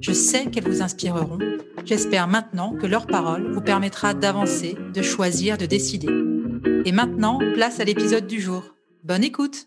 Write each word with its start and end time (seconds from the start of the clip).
Je 0.00 0.12
sais 0.12 0.46
qu'elles 0.46 0.68
vous 0.68 0.82
inspireront. 0.82 1.38
J'espère 1.84 2.28
maintenant 2.28 2.72
que 2.72 2.86
leur 2.86 3.06
parole 3.06 3.52
vous 3.52 3.60
permettra 3.60 4.14
d'avancer, 4.14 4.76
de 4.94 5.02
choisir, 5.02 5.58
de 5.58 5.66
décider. 5.66 6.08
Et 6.84 6.92
maintenant, 6.92 7.38
place 7.54 7.80
à 7.80 7.84
l'épisode 7.84 8.26
du 8.26 8.40
jour. 8.40 8.62
Bonne 9.02 9.24
écoute 9.24 9.66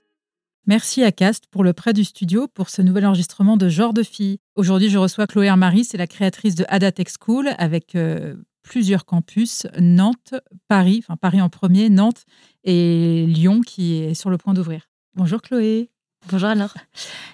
Merci 0.68 1.04
à 1.04 1.12
Cast 1.12 1.48
pour 1.48 1.64
le 1.64 1.74
prêt 1.74 1.92
du 1.92 2.04
studio 2.04 2.48
pour 2.48 2.70
ce 2.70 2.82
nouvel 2.82 3.06
enregistrement 3.06 3.58
de 3.58 3.68
Genre 3.68 3.94
de 3.94 4.04
fille. 4.04 4.38
Aujourd'hui, 4.56 4.90
je 4.90 4.98
reçois 4.98 5.28
Chloé 5.28 5.48
Armaris, 5.50 5.86
c'est 5.86 5.98
la 5.98 6.08
créatrice 6.08 6.56
de 6.56 6.66
Ada 6.70 6.92
Tech 6.92 7.08
School 7.20 7.50
avec 7.58 7.96
euh, 7.96 8.36
plusieurs 8.62 9.06
campus, 9.06 9.66
Nantes, 9.80 10.36
Paris, 10.68 11.04
enfin 11.04 11.18
Paris 11.18 11.42
en 11.42 11.50
premier, 11.50 11.90
Nantes 11.90 12.26
et 12.64 13.26
Lyon 13.28 13.62
qui 13.62 13.96
est 13.96 14.14
sur 14.14 14.30
le 14.30 14.38
point 14.38 14.54
d'ouvrir. 14.54 14.88
Bonjour 15.16 15.42
Chloé. 15.42 15.90
Bonjour 16.30 16.50
alors. 16.50 16.74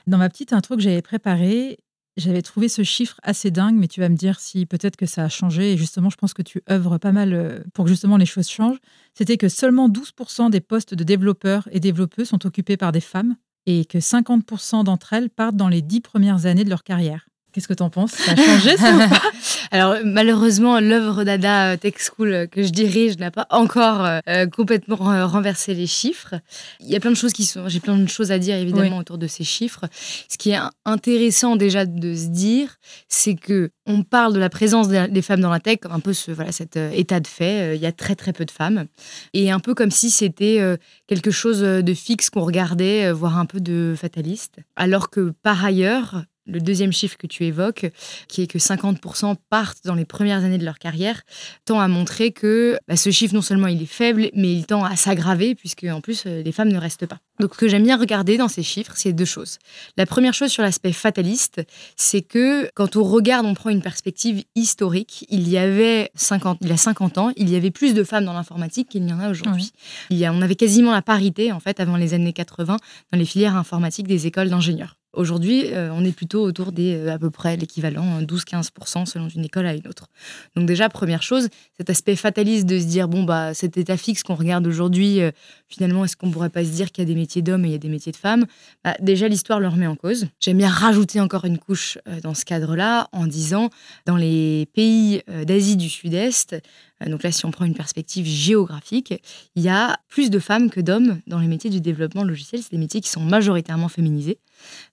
Dans 0.08 0.18
ma 0.18 0.30
petite 0.30 0.54
intro 0.54 0.76
que 0.76 0.82
j'avais 0.82 1.02
préparée, 1.02 1.78
j'avais 2.18 2.42
trouvé 2.42 2.68
ce 2.68 2.84
chiffre 2.84 3.20
assez 3.24 3.52
dingue, 3.52 3.76
mais 3.76 3.88
tu 3.88 4.00
vas 4.00 4.10
me 4.10 4.16
dire 4.16 4.40
si 4.40 4.66
peut-être 4.66 4.98
que 4.98 5.06
ça 5.06 5.24
a 5.24 5.30
changé. 5.30 5.74
Et 5.74 5.78
justement, 5.78 6.10
je 6.10 6.18
pense 6.18 6.34
que 6.34 6.42
tu 6.42 6.62
œuvres 6.70 6.98
pas 6.98 7.12
mal 7.12 7.34
euh, 7.34 7.60
pour 7.74 7.86
que 7.86 7.90
justement 7.90 8.18
les 8.18 8.26
choses 8.26 8.50
changent. 8.50 8.80
C'était 9.14 9.38
que 9.38 9.50
seulement 9.50 9.88
12% 9.88 10.50
des 10.50 10.62
postes 10.62 10.94
de 10.94 11.04
développeurs 11.04 11.68
et 11.72 11.80
développeuses 11.80 12.30
sont 12.30 12.46
occupés 12.46 12.78
par 12.78 12.92
des 12.92 13.02
femmes 13.02 13.36
et 13.66 13.86
que 13.86 14.00
50% 14.00 14.84
d'entre 14.84 15.14
elles 15.14 15.30
partent 15.30 15.56
dans 15.56 15.70
les 15.70 15.82
10 15.82 16.02
premières 16.02 16.46
années 16.46 16.64
de 16.64 16.70
leur 16.70 16.84
carrière. 16.84 17.28
Qu'est-ce 17.58 17.68
que 17.68 17.74
tu 17.74 17.82
en 17.82 17.90
penses? 17.90 18.12
Ça 18.12 18.34
a 18.34 18.36
changé 18.36 18.78
ça 18.78 18.94
ou 18.94 19.10
pas? 19.10 19.20
Alors 19.72 19.96
malheureusement, 20.06 20.80
l'œuvre 20.80 21.24
d'Ada 21.24 21.76
Tech 21.76 21.96
School 21.98 22.48
que 22.52 22.62
je 22.62 22.70
dirige 22.70 23.18
n'a 23.18 23.32
pas 23.32 23.48
encore 23.50 24.06
euh, 24.28 24.46
complètement 24.46 24.96
renversé 25.28 25.74
les 25.74 25.88
chiffres. 25.88 26.36
Il 26.82 26.88
y 26.88 26.96
a 26.96 27.00
plein 27.00 27.10
de 27.10 27.16
choses 27.16 27.34
qui 27.34 27.46
sont, 27.46 27.68
j'ai 27.68 27.80
plein 27.80 27.98
de 27.98 28.08
choses 28.08 28.32
à 28.32 28.38
dire 28.38 28.58
évidemment 28.58 29.00
autour 29.00 29.18
de 29.18 29.26
ces 29.26 29.44
chiffres. 29.44 29.86
Ce 30.30 30.38
qui 30.38 30.52
est 30.52 30.60
intéressant 30.86 31.56
déjà 31.56 31.88
de 31.88 32.14
se 32.14 32.28
dire, 32.28 32.76
c'est 33.10 33.34
que 33.34 33.72
on 33.88 34.04
parle 34.04 34.34
de 34.34 34.40
la 34.40 34.52
présence 34.52 34.88
des 34.90 35.22
femmes 35.24 35.42
dans 35.42 35.50
la 35.50 35.60
tech 35.60 35.80
comme 35.82 35.94
un 35.94 36.00
peu 36.00 36.14
ce 36.14 36.30
voilà 36.30 36.52
cet 36.52 36.78
euh, 36.78 36.92
état 36.94 37.20
de 37.20 37.26
fait. 37.26 37.76
Il 37.76 37.82
y 37.82 37.88
a 37.88 37.92
très 37.92 38.14
très 38.14 38.34
peu 38.34 38.46
de 38.46 38.52
femmes 38.52 38.86
et 39.34 39.50
un 39.50 39.60
peu 39.60 39.74
comme 39.74 39.90
si 39.90 40.12
c'était 40.12 40.60
euh, 40.60 40.78
quelque 41.08 41.32
chose 41.32 41.62
de 41.62 41.94
fixe 41.96 42.30
qu'on 42.30 42.46
regardait, 42.46 43.12
voire 43.12 43.40
un 43.40 43.48
peu 43.48 43.60
de 43.60 43.96
fataliste. 43.98 44.58
Alors 44.76 45.10
que 45.10 45.34
par 45.42 45.66
ailleurs, 45.66 46.22
le 46.48 46.60
deuxième 46.60 46.92
chiffre 46.92 47.18
que 47.18 47.28
tu 47.28 47.46
évoques, 47.46 47.90
qui 48.28 48.42
est 48.42 48.48
que 48.48 48.58
50% 48.58 49.36
partent 49.50 49.84
dans 49.86 49.96
les 49.96 50.06
premières 50.06 50.44
années 50.44 50.58
de 50.58 50.66
leur 50.66 50.80
carrière, 50.80 51.22
tend 51.66 51.80
à 51.80 51.88
montrer 51.88 52.32
que 52.32 52.78
bah, 52.88 52.96
ce 52.96 53.12
chiffre, 53.12 53.34
non 53.34 53.42
seulement 53.42 53.68
il 53.68 53.82
est 53.82 53.86
faible, 53.86 54.30
mais 54.34 54.54
il 54.54 54.66
tend 54.66 54.84
à 54.84 54.96
s'aggraver, 54.96 55.56
puisque 55.56 55.84
en 55.84 56.02
plus, 56.02 56.24
euh, 56.26 56.42
les 56.42 56.52
femmes 56.52 56.70
ne 56.70 56.78
restent 56.78 57.06
pas. 57.06 57.20
Donc, 57.40 57.54
ce 57.54 57.60
que 57.60 57.68
j'aime 57.68 57.84
bien 57.84 57.98
regarder 57.98 58.38
dans 58.38 58.48
ces 58.48 58.64
chiffres, 58.64 58.94
c'est 58.96 59.14
deux 59.14 59.26
choses. 59.26 59.60
La 59.96 60.06
première 60.06 60.34
chose 60.34 60.50
sur 60.50 60.64
l'aspect 60.64 60.92
fataliste, 60.92 61.62
c'est 61.96 62.22
que 62.22 62.70
quand 62.74 62.96
on 62.96 63.04
regarde, 63.04 63.46
on 63.46 63.54
prend 63.54 63.70
une 63.70 63.82
perspective 63.82 64.44
historique, 64.56 65.26
il 65.30 65.48
y 65.48 65.58
avait 65.58 66.10
50, 66.16 66.60
il 66.62 66.70
y 66.70 66.72
a 66.72 66.78
50 66.78 67.18
ans, 67.18 67.32
il 67.36 67.50
y 67.50 67.56
avait 67.56 67.72
plus 67.72 67.94
de 67.94 68.04
femmes 68.04 68.26
dans 68.26 68.34
l'informatique 68.34 68.90
qu'il 68.90 69.04
n'y 69.04 69.14
en 69.14 69.20
a 69.20 69.30
aujourd'hui. 69.30 69.72
Il 70.10 70.18
y 70.18 70.28
on 70.28 70.42
avait 70.42 70.56
quasiment 70.56 70.92
la 70.92 71.02
parité, 71.02 71.52
en 71.52 71.60
fait, 71.60 71.80
avant 71.80 71.98
les 71.98 72.14
années 72.14 72.34
80, 72.34 72.78
dans 73.12 73.18
les 73.18 73.26
filières 73.26 73.56
informatiques 73.56 74.08
des 74.08 74.28
écoles 74.28 74.50
d'ingénieurs. 74.50 74.98
Aujourd'hui, 75.18 75.74
euh, 75.74 75.90
on 75.92 76.06
est 76.06 76.12
plutôt 76.12 76.44
autour 76.44 76.72
des 76.72 76.96
euh, 76.96 77.12
à 77.12 77.18
peu 77.18 77.32
près 77.32 77.58
l'équivalent 77.58 78.22
12-15% 78.22 79.00
hein, 79.00 79.06
selon 79.08 79.28
une 79.30 79.46
école 79.46 79.66
à 79.66 79.74
une 79.74 79.88
autre. 79.88 80.10
Donc 80.56 80.68
déjà, 80.68 80.90
première 80.90 81.24
chose, 81.24 81.50
cet 81.76 81.90
aspect 81.90 82.16
fataliste 82.16 82.68
de 82.68 82.78
se 82.78 82.86
dire, 82.86 83.08
bon, 83.08 83.24
bah, 83.24 83.56
cet 83.56 83.78
état 83.78 83.98
fixe 83.98 84.22
qu'on 84.22 84.36
regarde 84.36 84.68
aujourd'hui, 84.68 85.22
euh, 85.22 85.32
finalement, 85.68 86.06
est-ce 86.06 86.16
qu'on 86.16 86.30
pourrait 86.30 86.52
pas 86.52 86.64
se 86.64 86.70
dire 86.70 86.92
qu'il 86.92 87.04
y 87.04 87.08
a 87.08 87.12
des 87.12 87.20
métiers 87.20 87.42
d'hommes 87.42 87.66
et 87.66 87.70
il 87.70 87.72
y 87.72 87.76
a 87.76 87.80
des 87.80 87.90
métiers 87.90 88.12
de 88.12 88.18
femmes? 88.18 88.46
Bah, 88.84 88.94
Déjà, 89.00 89.28
l'histoire 89.28 89.60
le 89.60 89.68
remet 89.68 89.88
en 89.88 89.96
cause. 89.96 90.28
J'aime 90.40 90.60
bien 90.60 90.70
rajouter 90.70 91.20
encore 91.20 91.46
une 91.46 91.58
couche 91.58 91.98
dans 92.22 92.36
ce 92.36 92.46
cadre-là 92.46 93.08
en 93.12 93.26
disant, 93.26 93.72
dans 94.06 94.18
les 94.18 94.68
pays 94.76 95.24
d'Asie 95.46 95.78
du 95.78 95.90
Sud-Est, 95.90 96.56
donc 97.06 97.24
là, 97.24 97.32
si 97.32 97.46
on 97.46 97.52
prend 97.52 97.66
une 97.66 97.76
perspective 97.76 98.26
géographique, 98.26 99.14
il 99.56 99.64
y 99.64 99.70
a 99.70 100.00
plus 100.08 100.30
de 100.30 100.40
femmes 100.40 100.70
que 100.70 100.82
d'hommes 100.82 101.20
dans 101.28 101.40
les 101.40 101.48
métiers 101.48 101.70
du 101.70 101.82
développement 101.82 102.24
logiciel. 102.24 102.62
C'est 102.64 102.72
des 102.72 102.78
métiers 102.78 103.02
qui 103.02 103.10
sont 103.10 103.22
majoritairement 103.22 103.90
féminisés. 103.90 104.40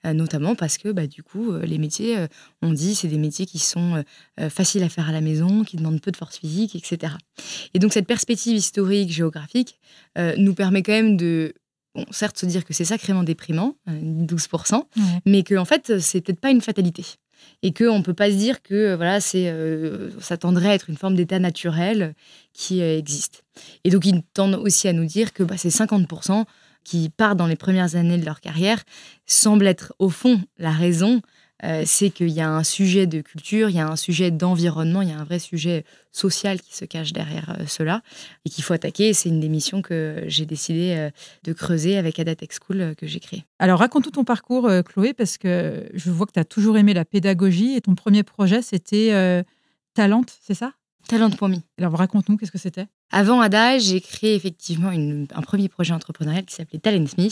Euh, 0.04 0.12
notamment 0.12 0.54
parce 0.54 0.78
que 0.78 0.90
bah, 0.90 1.06
du 1.06 1.22
coup, 1.22 1.52
euh, 1.52 1.64
les 1.64 1.78
métiers, 1.78 2.18
euh, 2.18 2.26
on 2.62 2.72
dit, 2.72 2.94
c'est 2.94 3.08
des 3.08 3.18
métiers 3.18 3.46
qui 3.46 3.58
sont 3.58 4.04
faciles 4.48 4.82
à 4.82 4.88
faire 4.88 5.08
à 5.08 5.12
la 5.12 5.20
maison, 5.20 5.64
qui 5.64 5.76
demandent 5.76 6.00
peu 6.00 6.10
de 6.10 6.16
force 6.16 6.38
physique, 6.38 6.74
etc. 6.74 7.14
Et 7.72 7.78
donc 7.78 7.92
cette 7.92 8.06
perspective 8.06 8.56
historique, 8.56 9.10
géographique, 9.10 9.78
nous 10.36 10.54
permet 10.54 10.82
quand 10.82 10.92
même 10.92 11.16
de 11.16 11.54
bon, 11.94 12.04
certes 12.10 12.38
se 12.38 12.46
dire 12.46 12.64
que 12.64 12.72
c'est 12.72 12.84
sacrément 12.84 13.22
déprimant, 13.22 13.76
12%, 13.88 14.82
mais 15.26 15.42
que 15.42 15.54
en 15.54 15.64
fait, 15.64 16.00
c'est 16.00 16.20
peut-être 16.20 16.40
pas 16.40 16.50
une 16.50 16.60
fatalité. 16.60 17.04
Et 17.62 17.72
qu'on 17.72 17.98
ne 17.98 18.04
peut 18.04 18.14
pas 18.14 18.30
se 18.30 18.36
dire 18.36 18.62
que 18.62 18.94
voilà, 18.94 19.20
c'est, 19.20 19.52
ça 20.20 20.36
tendrait 20.36 20.68
à 20.68 20.74
être 20.74 20.90
une 20.90 20.96
forme 20.96 21.14
d'état 21.14 21.38
naturel 21.38 22.14
qui 22.52 22.80
existe. 22.80 23.44
Et 23.84 23.90
donc, 23.90 24.04
ils 24.04 24.22
tendent 24.34 24.56
aussi 24.56 24.86
à 24.88 24.92
nous 24.92 25.06
dire 25.06 25.32
que 25.32 25.42
bah, 25.42 25.56
c'est 25.56 25.68
50% 25.68 26.44
qui 26.84 27.08
partent 27.08 27.38
dans 27.38 27.46
les 27.46 27.56
premières 27.56 27.96
années 27.96 28.18
de 28.18 28.24
leur 28.24 28.40
carrière 28.40 28.84
semble 29.26 29.66
être 29.66 29.94
au 29.98 30.10
fond 30.10 30.40
la 30.58 30.70
raison. 30.70 31.22
Euh, 31.64 31.82
c'est 31.86 32.10
qu'il 32.10 32.30
y 32.30 32.40
a 32.40 32.48
un 32.48 32.62
sujet 32.62 33.06
de 33.06 33.20
culture, 33.20 33.70
il 33.70 33.76
y 33.76 33.80
a 33.80 33.88
un 33.88 33.96
sujet 33.96 34.30
d'environnement, 34.30 35.02
il 35.02 35.08
y 35.08 35.12
a 35.12 35.18
un 35.18 35.24
vrai 35.24 35.38
sujet 35.38 35.84
social 36.12 36.60
qui 36.60 36.76
se 36.76 36.84
cache 36.84 37.12
derrière 37.12 37.56
euh, 37.58 37.64
cela 37.66 38.02
et 38.44 38.50
qu'il 38.50 38.62
faut 38.62 38.74
attaquer. 38.74 39.14
C'est 39.14 39.30
une 39.30 39.40
des 39.40 39.48
missions 39.48 39.80
que 39.80 40.24
j'ai 40.26 40.44
décidé 40.44 40.94
euh, 40.96 41.10
de 41.44 41.52
creuser 41.52 41.96
avec 41.96 42.18
Adatech 42.18 42.52
School 42.52 42.94
que 42.96 43.06
j'ai 43.06 43.20
créé. 43.20 43.44
Alors 43.58 43.78
raconte 43.78 44.04
tout 44.04 44.10
ton 44.10 44.24
parcours, 44.24 44.70
Chloé, 44.84 45.14
parce 45.14 45.38
que 45.38 45.88
je 45.94 46.10
vois 46.10 46.26
que 46.26 46.32
tu 46.32 46.40
as 46.40 46.44
toujours 46.44 46.76
aimé 46.76 46.92
la 46.92 47.04
pédagogie 47.04 47.74
et 47.74 47.80
ton 47.80 47.94
premier 47.94 48.22
projet, 48.22 48.60
c'était 48.60 49.44
Talente, 49.94 50.36
c'est 50.42 50.54
ça? 50.54 50.72
Talent 51.08 51.30
pour 51.30 51.48
me. 51.48 51.56
Alors 51.78 51.92
raconte-nous, 51.96 52.36
qu'est-ce 52.36 52.52
que 52.52 52.58
c'était? 52.58 52.86
Avant 53.10 53.40
Ada, 53.40 53.78
j'ai 53.78 54.00
créé 54.00 54.34
effectivement 54.34 54.88
un 54.90 55.42
premier 55.42 55.68
projet 55.68 55.92
entrepreneurial 55.92 56.44
qui 56.44 56.54
s'appelait 56.54 56.78
Talent 56.78 57.04
Me. 57.18 57.28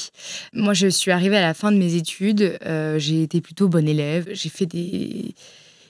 Moi, 0.53 0.75
je 0.75 0.89
suis 0.89 1.11
arrivée 1.11 1.39
à 1.39 1.41
la 1.41 1.55
fin 1.55 1.73
de 1.73 1.79
mes 1.79 1.95
études. 1.95 2.59
Euh, 2.65 2.99
j'ai 2.99 3.23
été 3.23 3.41
plutôt 3.41 3.69
bonne 3.69 3.89
élève. 3.89 4.29
J'ai 4.33 4.49
fait 4.49 4.67
des 4.67 5.35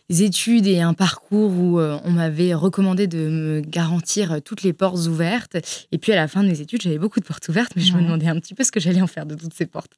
études 0.09 0.67
et 0.67 0.81
un 0.81 0.95
parcours 0.95 1.51
où 1.51 1.81
euh, 1.81 1.99
on 2.05 2.11
m'avait 2.13 2.55
recommandé 2.55 3.07
de 3.07 3.29
me 3.29 3.61
garantir 3.61 4.41
toutes 4.43 4.63
les 4.63 4.73
portes 4.73 5.07
ouvertes. 5.07 5.57
Et 5.91 5.99
puis 5.99 6.13
à 6.13 6.17
la 6.17 6.29
fin 6.29 6.43
de 6.43 6.49
mes 6.49 6.61
études, 6.61 6.83
j'avais 6.83 6.99
beaucoup 6.99 7.21
de 7.21 7.25
portes 7.25 7.49
ouvertes, 7.49 7.73
mais 7.75 7.83
je 7.83 7.95
me 7.95 8.03
demandais 8.03 8.29
un 8.29 8.39
petit 8.39 8.55
peu 8.55 8.63
ce 8.63 8.71
que 8.71 8.81
j'allais 8.81 9.03
en 9.03 9.07
faire 9.07 9.27
de 9.27 9.35
toutes 9.35 9.55
ces 9.55 9.67
portes. 9.67 9.93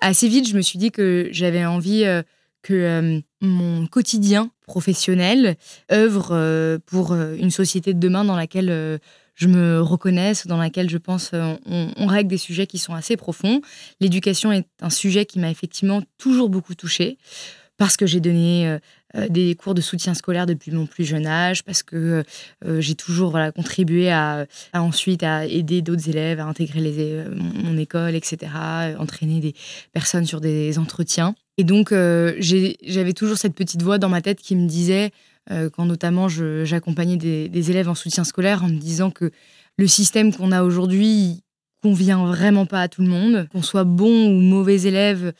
Assez 0.00 0.28
vite, 0.28 0.48
je 0.48 0.56
me 0.56 0.62
suis 0.62 0.78
dit 0.78 0.90
que 0.92 1.28
j'avais 1.32 1.64
envie 1.64 2.04
euh, 2.04 2.22
que 2.62 3.22
mon 3.40 3.86
quotidien 3.86 4.50
professionnel 4.66 5.56
œuvre 5.90 6.28
euh, 6.32 6.78
pour 6.84 7.12
euh, 7.12 7.34
une 7.36 7.50
société 7.50 7.94
de 7.94 7.98
demain 7.98 8.24
dans 8.24 8.36
laquelle 8.36 9.00
je 9.34 9.48
me 9.48 9.80
reconnaisse, 9.80 10.46
dans 10.46 10.56
laquelle 10.56 10.90
je 10.90 10.98
pense 10.98 11.32
on, 11.34 12.06
règle 12.06 12.28
des 12.30 12.38
sujets 12.38 12.66
qui 12.66 12.78
sont 12.78 12.94
assez 12.94 13.16
profonds. 13.16 13.60
L'éducation 14.00 14.50
est 14.50 14.66
un 14.80 14.90
sujet 14.90 15.26
qui 15.26 15.38
m'a 15.38 15.50
effectivement 15.50 16.02
toujours 16.18 16.48
beaucoup 16.48 16.74
touchée 16.74 17.18
parce 17.76 17.98
que 17.98 18.06
j'ai 18.06 18.20
donné 18.20 18.78
des 19.28 19.54
cours 19.54 19.74
de 19.74 19.82
soutien 19.82 20.14
scolaire 20.14 20.46
depuis 20.46 20.72
mon 20.72 20.86
plus 20.86 21.04
jeune 21.04 21.26
âge, 21.26 21.62
parce 21.64 21.82
que 21.82 22.24
j'ai 22.78 22.94
toujours 22.94 23.38
contribué 23.54 24.10
à, 24.10 24.46
ensuite 24.72 25.22
à 25.22 25.44
aider 25.44 25.82
d'autres 25.82 26.08
élèves 26.08 26.40
à 26.40 26.46
intégrer 26.46 27.26
mon, 27.34 27.76
école, 27.76 28.14
etc., 28.14 28.52
entraîner 28.98 29.40
des 29.40 29.54
personnes 29.92 30.24
sur 30.24 30.40
des 30.40 30.78
entretiens. 30.78 31.34
Et 31.58 31.64
donc, 31.64 31.90
j'avais 31.90 33.12
toujours 33.14 33.38
cette 33.38 33.54
petite 33.54 33.82
voix 33.82 33.98
dans 33.98 34.08
ma 34.08 34.20
tête 34.20 34.40
qui 34.40 34.56
me 34.56 34.66
disait, 34.68 35.10
quand 35.48 35.86
notamment 35.86 36.28
j'accompagnais 36.28 37.16
des, 37.16 37.70
élèves 37.70 37.88
en 37.88 37.94
soutien 37.94 38.24
scolaire, 38.24 38.62
en 38.62 38.68
me 38.68 38.78
disant 38.78 39.10
que 39.10 39.30
le 39.78 39.86
système 39.86 40.34
qu'on 40.34 40.52
a 40.52 40.62
aujourd'hui 40.62 41.42
convient 41.82 42.26
vraiment 42.26 42.66
pas 42.66 42.82
à 42.82 42.88
tout 42.88 43.02
le 43.02 43.08
monde, 43.08 43.48
qu'on 43.52 43.62
soit 43.62 43.84
bon 43.84 44.28
ou 44.28 44.40
mauvais 44.40 44.82
élève, 44.82 45.32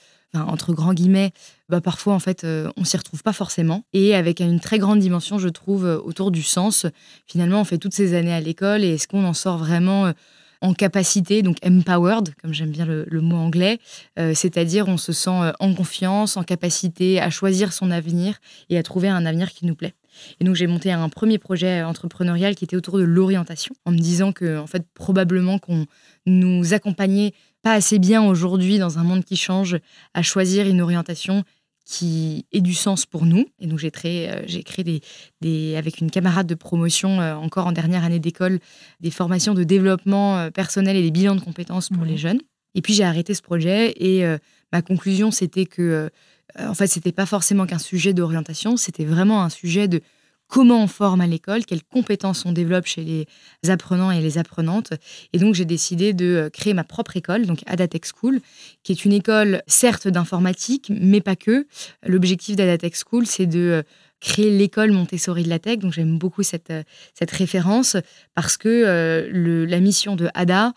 entre 0.43 0.73
grands 0.73 0.95
guillemets, 0.95 1.33
bah 1.69 1.81
parfois 1.81 2.15
en 2.15 2.19
fait 2.19 2.45
euh, 2.45 2.71
on 2.77 2.85
s'y 2.85 2.97
retrouve 2.97 3.23
pas 3.23 3.33
forcément. 3.33 3.85
Et 3.93 4.15
avec 4.15 4.41
une 4.41 4.61
très 4.61 4.79
grande 4.79 5.01
dimension, 5.01 5.39
je 5.39 5.49
trouve, 5.49 5.87
euh, 5.87 5.99
autour 5.99 6.31
du 6.31 6.43
sens. 6.43 6.87
Finalement, 7.27 7.61
on 7.61 7.65
fait 7.65 7.79
toutes 7.79 7.95
ces 7.95 8.15
années 8.15 8.33
à 8.33 8.41
l'école 8.41 8.85
et 8.85 8.95
est-ce 8.95 9.09
qu'on 9.09 9.25
en 9.25 9.35
sort 9.35 9.59
vraiment 9.59 10.07
euh, 10.07 10.13
en 10.61 10.75
capacité, 10.75 11.43
donc 11.43 11.57
empowered, 11.65 12.35
comme 12.43 12.53
j'aime 12.53 12.71
bien 12.71 12.87
le, 12.87 13.21
mot 13.21 13.37
anglais, 13.37 13.79
c'est-à-dire 14.17 14.89
on 14.89 14.97
se 14.97 15.13
sent 15.13 15.53
en 15.59 15.75
confiance, 15.75 16.37
en 16.37 16.43
capacité 16.43 17.21
à 17.21 17.31
choisir 17.31 17.73
son 17.73 17.91
avenir 17.91 18.39
et 18.71 18.79
à 18.79 18.83
trouver 18.83 19.09
un 19.09 19.27
avenir 19.27 19.53
qui 19.53 19.67
nous 19.67 19.75
plaît. 19.75 19.95
Et 20.41 20.45
donc 20.45 20.55
j'ai 20.55 20.67
monté 20.67 20.93
un 20.93 21.09
premier 21.09 21.39
projet 21.39 21.83
entrepreneurial 21.83 22.55
qui 22.55 22.65
était 22.65 22.77
autour 22.77 22.99
de 22.99 23.05
l'orientation, 23.05 23.75
en 23.85 23.93
me 23.93 23.99
disant 23.99 24.33
que 24.33 24.59
en 24.59 24.67
fait 24.67 24.85
probablement 24.95 25.59
qu'on 25.59 25.87
nous 26.27 26.75
accompagnait 26.75 27.33
pas 27.63 27.73
assez 27.73 27.99
bien 27.99 28.25
aujourd'hui 28.25 28.79
dans 28.79 28.99
un 28.99 29.05
monde 29.05 29.25
qui 29.25 29.37
change 29.37 29.79
à 30.15 30.23
choisir 30.23 30.67
une 30.67 30.81
orientation 30.81 31.43
qui 31.87 32.45
ait 32.53 32.61
du 32.61 32.75
sens 32.75 33.07
pour 33.07 33.25
nous. 33.25 33.47
Et 33.61 33.69
donc 33.69 33.79
j'ai 33.79 33.93
créé, 33.93 34.29
euh, 34.29 34.43
j'ai 34.47 34.65
créé 34.65 34.85
des, 34.85 35.01
des, 35.41 35.77
avec 35.77 36.01
une 36.01 36.11
camarade 36.11 36.47
de 36.47 36.57
promotion 36.57 37.21
euh, 37.21 37.37
encore 37.37 37.69
en 37.69 37.73
dernière 37.73 38.05
année 38.05 38.19
d'école 38.19 38.59
des 39.01 39.13
formations 39.13 39.55
de 39.55 39.63
développement 39.63 40.37
euh, 40.37 40.51
personnel 40.51 40.97
et 40.97 41.03
des 41.03 41.13
bilans 41.13 41.37
de 41.37 41.41
compétences 41.41 41.89
pour 41.89 42.05
les 42.05 42.17
jeunes. 42.17 42.41
Et 42.75 42.83
puis 42.83 42.93
j'ai 42.93 43.05
arrêté 43.05 43.33
ce 43.33 43.41
projet 43.41 43.95
et 43.97 44.23
ma 44.71 44.83
conclusion 44.83 45.31
c'était 45.31 45.65
que 45.65 46.11
en 46.59 46.75
fait 46.75 46.89
c'était 46.89 47.11
pas 47.11 47.25
forcément 47.25 47.65
qu'un 47.65 47.79
sujet 47.79 48.13
d'orientation, 48.13 48.77
c'était 48.77 49.07
vraiment 49.07 49.43
un 49.43 49.49
sujet 49.49 49.89
de 49.89 50.03
comment 50.49 50.83
on 50.83 50.87
forme 50.87 51.21
à 51.21 51.27
l'école, 51.27 51.65
quelles 51.65 51.83
compétences 51.83 52.45
on 52.47 52.53
développe 52.53 52.87
chez 52.87 53.03
les 53.03 53.71
apprenants 53.71 54.11
et 54.11 54.21
les 54.21 54.39
apprenantes. 54.39 54.93
Et 55.33 55.39
donc, 55.39 55.55
j'ai 55.55 55.65
décidé 55.65 56.13
de 56.13 56.25
euh, 56.25 56.51
créer 56.51 56.75
ma 56.75 56.85
propre 56.85 57.17
école, 57.17 57.47
donc 57.47 57.61
Adatech 57.67 58.05
School, 58.07 58.41
qui 58.83 58.93
est 58.93 59.05
une 59.05 59.13
école, 59.13 59.63
certes, 59.67 60.09
d'informatique, 60.09 60.91
mais 60.91 61.21
pas 61.21 61.37
que. 61.37 61.67
L'objectif 62.05 62.57
d'Adatech 62.57 62.95
School, 62.97 63.27
c'est 63.27 63.47
de 63.47 63.59
euh, 63.59 63.83
créer 64.21 64.57
l'école 64.57 64.93
Montessori 64.93 65.43
de 65.43 65.49
la 65.49 65.59
tech. 65.59 65.79
Donc, 65.79 65.93
j'aime 65.93 66.19
beaucoup 66.19 66.43
cette, 66.43 66.71
euh, 66.71 66.83
cette 67.15 67.31
référence 67.31 67.97
parce 68.35 68.57
que 68.57 69.29
la 69.33 69.81
mission 69.81 70.17
de 70.17 70.29
ADA, 70.35 70.73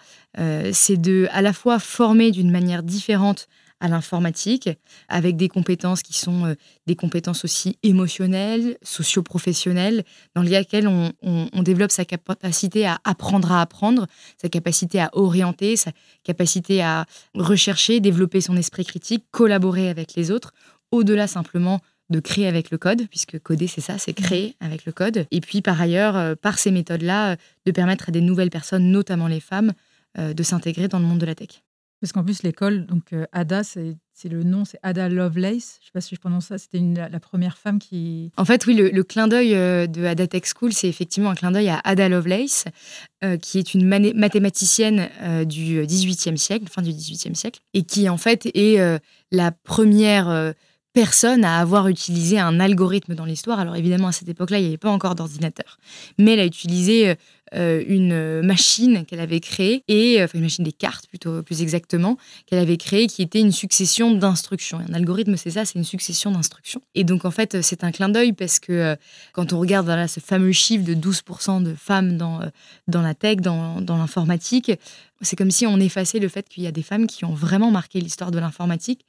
c'est 0.72 0.98
de 0.98 1.28
à 1.32 1.42
la 1.42 1.54
fois 1.54 1.80
former 1.80 2.32
d'une 2.32 2.52
manière 2.52 2.84
différente 2.84 3.48
à 3.80 3.88
l'informatique, 3.88 4.70
avec 5.08 5.38
des 5.38 5.48
compétences 5.48 6.02
qui 6.02 6.14
sont 6.14 6.46
euh, 6.46 6.56
des 6.86 6.96
compétences 6.96 7.46
aussi 7.46 7.78
émotionnelles, 7.84 8.78
socio-professionnelles, 8.82 10.04
dans 10.36 10.42
lesquelles 10.42 10.88
on, 10.88 11.12
on, 11.22 11.64
développe 11.64 11.92
sa 11.92 12.06
capacité 12.06 12.86
à 12.86 13.00
apprendre 13.04 13.52
à 13.52 13.62
apprendre, 13.62 14.08
sa 14.42 14.50
capacité 14.50 15.00
à 15.00 15.10
orienter, 15.14 15.76
sa 15.76 15.92
capacité 16.24 16.82
à 16.82 17.06
rechercher, 17.36 18.00
développer 18.00 18.42
son 18.42 18.58
esprit 18.58 18.86
critique, 18.86 19.26
collaborer 19.32 19.90
avec 19.90 20.16
les 20.16 20.32
autres, 20.32 20.54
au-delà 20.92 21.28
simplement 21.28 21.80
de 22.10 22.20
créer 22.20 22.48
avec 22.48 22.72
le 22.72 22.78
code, 22.80 23.08
puisque 23.08 23.40
coder, 23.40 23.68
c'est 23.68 23.82
ça, 23.82 23.98
c'est 24.00 24.14
créer 24.14 24.56
avec 24.60 24.86
le 24.86 24.92
code. 24.92 25.28
Et 25.30 25.42
puis, 25.42 25.62
par 25.62 25.80
ailleurs, 25.80 26.18
euh, 26.18 26.36
par 26.36 26.58
ces 26.58 26.72
méthodes-là, 26.72 27.34
euh, 27.34 27.36
de 27.66 27.72
permettre 27.72 28.10
à 28.10 28.12
des 28.12 28.22
nouvelles 28.22 28.50
personnes, 28.50 28.92
notamment 28.92 29.28
les 29.28 29.40
femmes, 29.40 29.74
de 30.18 30.42
s'intégrer 30.42 30.88
dans 30.88 30.98
le 30.98 31.06
monde 31.06 31.20
de 31.20 31.26
la 31.28 31.36
tech. 31.36 31.62
Parce 32.02 32.14
qu'en 32.14 32.24
plus, 32.24 32.44
l'école, 32.44 32.86
donc 32.86 33.12
euh, 33.12 33.26
Ada, 33.34 33.64
c'est 33.64 33.98
le 34.24 34.44
nom, 34.44 34.64
c'est 34.64 34.80
Ada 34.84 35.10
Lovelace. 35.10 35.80
Je 35.80 35.84
ne 35.84 35.86
sais 35.86 35.92
pas 35.94 36.02
si 36.02 36.16
je 36.16 36.20
prononce 36.20 36.46
ça. 36.46 36.58
C'était 36.58 36.80
la 36.80 37.20
première 37.20 37.58
femme 37.58 37.78
qui. 37.78 38.32
En 38.38 38.46
fait, 38.46 38.66
oui, 38.66 38.74
le, 38.74 39.04
clin 39.04 39.28
d'œil 39.28 39.54
euh, 39.54 39.86
de 39.86 40.06
Ada 40.06 40.28
Tech 40.28 40.44
School, 40.46 40.72
c'est 40.72 40.88
effectivement 40.88 41.32
un 41.32 41.36
clin 41.36 41.52
d'œil 41.52 41.68
à 41.68 41.82
Ada 41.84 42.08
Lovelace, 42.08 42.66
euh, 43.24 43.36
qui 43.38 43.60
est 43.60 43.74
une 43.74 43.86
mathématicienne 43.86 45.10
du 45.46 45.86
XVIIIe 45.86 46.38
siècle, 46.38 46.68
fin 46.70 46.82
du 46.82 46.92
XVIIIe 46.92 47.36
siècle, 47.36 47.60
et 47.74 47.84
qui 47.84 48.08
en 48.08 48.18
fait 48.18 48.50
est 48.54 49.00
la 49.32 49.52
première 49.52 50.54
personne 50.94 51.44
à 51.44 51.60
avoir 51.60 51.88
utilisé 51.88 52.40
un 52.40 52.60
algorithme 52.60 53.16
dans 53.16 53.26
l'histoire. 53.26 53.60
Alors 53.60 53.76
évidemment, 53.76 54.08
à 54.08 54.12
cette 54.12 54.30
époque-là, 54.30 54.60
il 54.60 54.62
n'y 54.62 54.68
avait 54.68 54.78
pas 54.78 54.90
encore 54.90 55.16
d'ordinateur. 55.16 55.78
Mais 56.18 56.34
elle 56.34 56.40
a 56.40 56.46
utilisé 56.46 57.16
une 57.54 58.42
machine 58.42 59.06
qu'elle 59.06 59.20
avait 59.20 59.40
créée, 59.40 59.84
et, 59.88 60.22
euh, 60.22 60.26
enfin 60.26 60.38
une 60.38 60.44
machine 60.44 60.64
des 60.64 60.72
cartes 60.72 61.08
plutôt 61.08 61.42
plus 61.44 61.62
exactement, 61.62 62.18
qu'elle 62.46 62.60
avait 62.60 62.78
créée, 62.78 63.08
qui 63.08 63.22
était 63.22 63.40
une 63.40 63.52
succession 63.52 64.14
d'instructions. 64.14 64.80
Un 64.80 64.94
algorithme, 64.94 65.36
c'est 65.38 65.52
ça, 65.52 65.66
c'est 65.66 65.78
une 65.78 65.86
succession 65.86 66.32
d'instructions. 66.32 66.82
Et 66.96 67.04
donc 67.04 67.26
en 67.26 67.32
fait, 67.32 67.62
c'est 67.62 67.84
un 67.84 67.92
clin 67.92 68.10
d'œil 68.10 68.34
parce 68.34 68.60
que 68.60 68.72
euh, 68.72 68.96
quand 69.34 69.54
on 69.54 69.60
regarde 69.60 69.86
voilà, 69.86 70.08
ce 70.08 70.20
fameux 70.20 70.52
chiffre 70.52 70.84
de 70.84 70.94
12% 70.94 71.64
de 71.64 71.74
femmes 71.74 72.18
dans, 72.18 72.40
dans 72.88 73.02
la 73.02 73.14
tech, 73.14 73.38
dans, 73.38 73.82
dans 73.82 73.98
l'informatique, 73.98 74.72
c'est 75.22 75.36
comme 75.36 75.52
si 75.52 75.66
on 75.66 75.80
effaçait 75.80 76.20
le 76.20 76.30
fait 76.30 76.48
qu'il 76.48 76.64
y 76.64 76.68
a 76.68 76.72
des 76.72 76.84
femmes 76.84 77.08
qui 77.08 77.26
ont 77.26 77.34
vraiment 77.34 77.72
marqué 77.72 78.00
l'histoire 78.00 78.32
de 78.32 78.40
l'informatique 78.40 79.06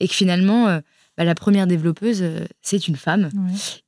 et 0.00 0.08
que 0.08 0.14
finalement... 0.14 0.80
Bah, 1.16 1.24
la 1.24 1.34
première 1.34 1.66
développeuse, 1.66 2.22
c'est 2.62 2.86
une 2.86 2.94
femme. 2.94 3.28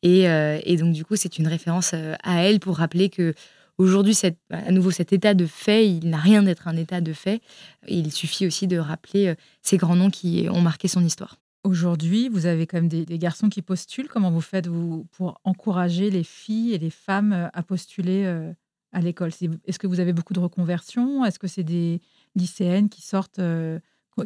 Et, 0.03 0.23
et, 0.23 0.77
donc, 0.77 0.93
du 0.93 1.05
coup, 1.05 1.15
c'est 1.15 1.39
une 1.39 1.47
référence 1.47 1.95
à 1.95 2.43
elle 2.43 2.59
pour 2.59 2.79
rappeler 2.79 3.09
que 3.09 3.35
Aujourd'hui, 3.81 4.15
à 4.51 4.73
nouveau, 4.73 4.91
cet 4.91 5.15
état 5.15 5.33
de 5.33 5.47
fait, 5.47 5.89
il 5.89 6.11
n'a 6.11 6.19
rien 6.19 6.43
d'être 6.43 6.69
un 6.69 6.77
état 6.77 7.01
de 7.01 7.15
fait. 7.15 7.41
Il 7.89 8.13
suffit 8.13 8.47
aussi 8.47 8.67
de 8.67 8.77
rappeler 8.77 9.29
euh, 9.29 9.35
ces 9.63 9.79
grands 9.79 9.97
noms 9.97 10.11
qui 10.11 10.49
ont 10.51 10.61
marqué 10.61 10.87
son 10.87 11.03
histoire. 11.03 11.41
Aujourd'hui, 11.65 12.29
vous 12.29 12.45
avez 12.45 12.67
quand 12.67 12.77
même 12.77 12.89
des, 12.89 13.07
garçons 13.19 13.49
qui 13.49 13.63
postulent. 13.63 14.09
Comment 14.09 14.31
vous 14.31 14.43
faites 14.43 14.67
vous, 14.67 15.07
pour 15.13 15.41
encourager 15.45 16.11
les 16.11 16.25
filles 16.25 16.75
et 16.75 16.79
les 16.79 16.91
femmes 16.91 17.33
euh, 17.33 17.49
à 17.55 17.63
postuler 17.63 18.25
euh, 18.27 18.53
à 18.93 19.01
l'école? 19.01 19.31
Est-ce 19.65 19.79
que 19.79 19.87
vous 19.87 20.01
avez 20.01 20.13
beaucoup 20.13 20.35
de 20.35 20.41
reconversions? 20.41 21.25
Est-ce 21.25 21.39
que 21.39 21.49
c'est 21.49 21.65
des 21.65 22.03
lycéennes 22.35 22.91
qui 22.91 23.01
sortent, 23.01 23.41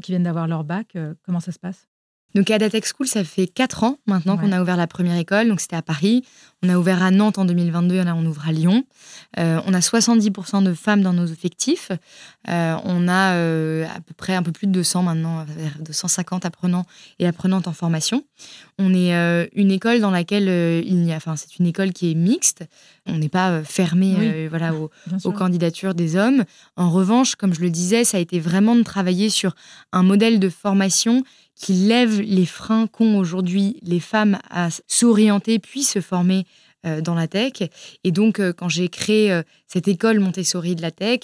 qui 0.02 0.10
viennent 0.10 0.24
d'avoir 0.24 0.48
leur 0.48 0.64
bac 0.64 0.98
Comment 1.22 1.38
ça 1.38 1.52
se 1.52 1.60
passe? 1.60 1.86
Donc 2.34 2.50
à 2.50 2.58
Tech 2.58 2.84
School, 2.84 3.06
ça 3.06 3.22
fait 3.22 3.46
4 3.46 3.84
ans 3.84 3.98
maintenant 4.06 4.36
qu'on 4.36 4.50
a 4.50 4.60
ouvert 4.60 4.76
la 4.76 4.88
première 4.88 5.16
école. 5.16 5.48
Donc 5.48 5.60
c'était 5.60 5.76
à 5.76 5.82
Paris. 5.82 6.24
On 6.64 6.68
a 6.68 6.78
ouvert 6.78 7.02
à 7.02 7.10
Nantes 7.10 7.38
en 7.38 7.44
2022, 7.44 8.02
là 8.02 8.14
on 8.16 8.24
ouvre 8.24 8.48
à 8.48 8.52
Lyon. 8.52 8.84
Euh, 9.38 9.60
on 9.66 9.74
a 9.74 9.80
70% 9.80 10.64
de 10.64 10.72
femmes 10.72 11.02
dans 11.02 11.12
nos 11.12 11.26
effectifs. 11.26 11.92
Euh, 12.48 12.76
on 12.84 13.06
a 13.06 13.34
euh, 13.34 13.84
à 13.84 14.00
peu 14.00 14.14
près 14.16 14.34
un 14.34 14.42
peu 14.42 14.50
plus 14.50 14.66
de 14.66 14.72
200 14.72 15.02
maintenant, 15.02 15.44
250 15.80 16.46
apprenants 16.46 16.86
et 17.18 17.26
apprenantes 17.26 17.68
en 17.68 17.74
formation. 17.74 18.24
On 18.78 18.94
est 18.94 19.12
une 19.54 19.70
école 19.70 20.00
dans 20.00 20.10
laquelle 20.10 20.48
il 20.84 21.04
y 21.04 21.12
a, 21.12 21.16
enfin 21.16 21.36
c'est 21.36 21.58
une 21.58 21.66
école 21.66 21.92
qui 21.92 22.10
est 22.10 22.14
mixte. 22.14 22.64
On 23.06 23.18
n'est 23.18 23.28
pas 23.28 23.62
fermé 23.62 24.48
voilà, 24.48 24.72
aux 25.24 25.32
candidatures 25.32 25.94
des 25.94 26.16
hommes. 26.16 26.44
En 26.76 26.90
revanche, 26.90 27.36
comme 27.36 27.54
je 27.54 27.60
le 27.60 27.70
disais, 27.70 28.04
ça 28.04 28.16
a 28.16 28.20
été 28.20 28.40
vraiment 28.40 28.74
de 28.74 28.82
travailler 28.82 29.28
sur 29.28 29.54
un 29.92 30.02
modèle 30.02 30.40
de 30.40 30.48
formation 30.48 31.22
qui 31.54 31.72
lève 31.72 32.20
les 32.20 32.46
freins 32.46 32.86
qu'ont 32.86 33.18
aujourd'hui 33.18 33.78
les 33.82 34.00
femmes 34.00 34.38
à 34.50 34.68
s'orienter 34.86 35.58
puis 35.58 35.82
se 35.82 36.00
former 36.00 36.44
euh, 36.86 37.00
dans 37.00 37.14
la 37.14 37.28
tech. 37.28 37.62
Et 38.02 38.12
donc, 38.12 38.40
euh, 38.40 38.52
quand 38.52 38.68
j'ai 38.68 38.88
créé 38.88 39.32
euh, 39.32 39.42
cette 39.66 39.88
école 39.88 40.20
Montessori 40.20 40.74
de 40.74 40.82
la 40.82 40.90
tech, 40.90 41.20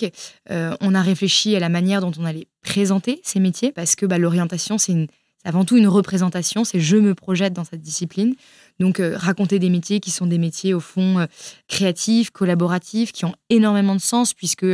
on 0.48 0.94
a 0.94 1.02
réfléchi 1.02 1.54
à 1.54 1.60
la 1.60 1.68
manière 1.68 2.00
dont 2.00 2.12
on 2.18 2.24
allait 2.24 2.48
présenter 2.62 3.20
ces 3.24 3.40
métiers, 3.40 3.70
parce 3.70 3.94
que 3.94 4.06
bah, 4.06 4.16
l'orientation, 4.16 4.78
c'est 4.78 5.06
avant 5.44 5.64
tout 5.64 5.76
une 5.76 5.86
représentation, 5.86 6.64
c'est 6.64 6.80
je 6.80 6.96
me 6.96 7.14
projette 7.14 7.52
dans 7.52 7.64
cette 7.64 7.82
discipline. 7.82 8.34
Donc, 8.78 9.00
raconter 9.00 9.58
des 9.58 9.70
métiers 9.70 10.00
qui 10.00 10.10
sont 10.10 10.26
des 10.26 10.38
métiers, 10.38 10.74
au 10.74 10.80
fond, 10.80 11.26
créatifs, 11.68 12.30
collaboratifs, 12.30 13.12
qui 13.12 13.24
ont 13.24 13.34
énormément 13.48 13.94
de 13.94 14.00
sens, 14.00 14.34
puisque, 14.34 14.66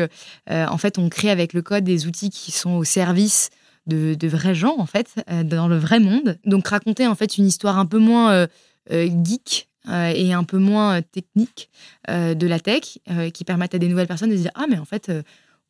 en 0.49 0.79
fait, 0.79 0.99
on 0.99 1.09
crée 1.09 1.31
avec 1.31 1.53
le 1.53 1.63
code 1.63 1.85
des 1.85 2.07
outils 2.07 2.31
qui 2.31 2.51
sont 2.53 2.73
au 2.73 2.85
service 2.85 3.51
de, 3.87 4.29
vrais 4.29 4.55
gens, 4.55 4.77
en 4.79 4.87
fait, 4.87 5.15
euh, 5.31 5.45
dans 5.45 5.69
le 5.69 5.77
vrai 5.77 6.01
monde. 6.01 6.39
Donc 6.45 6.69
raconter, 6.69 7.07
en 7.07 7.15
fait, 7.15 7.39
une 7.39 7.47
histoire 7.47 7.79
un 7.79 7.87
peu 7.87 7.99
moins 7.99 8.33
euh, 8.33 8.47
euh, 8.93 9.09
geek 9.25 9.69
et 9.89 10.33
un 10.33 10.43
peu 10.43 10.59
moins 10.59 11.01
technique 11.01 11.71
de 12.09 12.47
la 12.49 12.59
tech, 12.59 12.99
qui 13.33 13.45
permettent 13.45 13.77
à 13.77 13.79
des 13.79 13.87
nouvelles 13.87 14.09
personnes 14.09 14.31
de 14.31 14.37
se 14.37 14.41
dire 14.41 14.51
Ah, 14.57 14.65
mais 14.69 14.79
en 14.79 14.85
fait, 14.85 15.13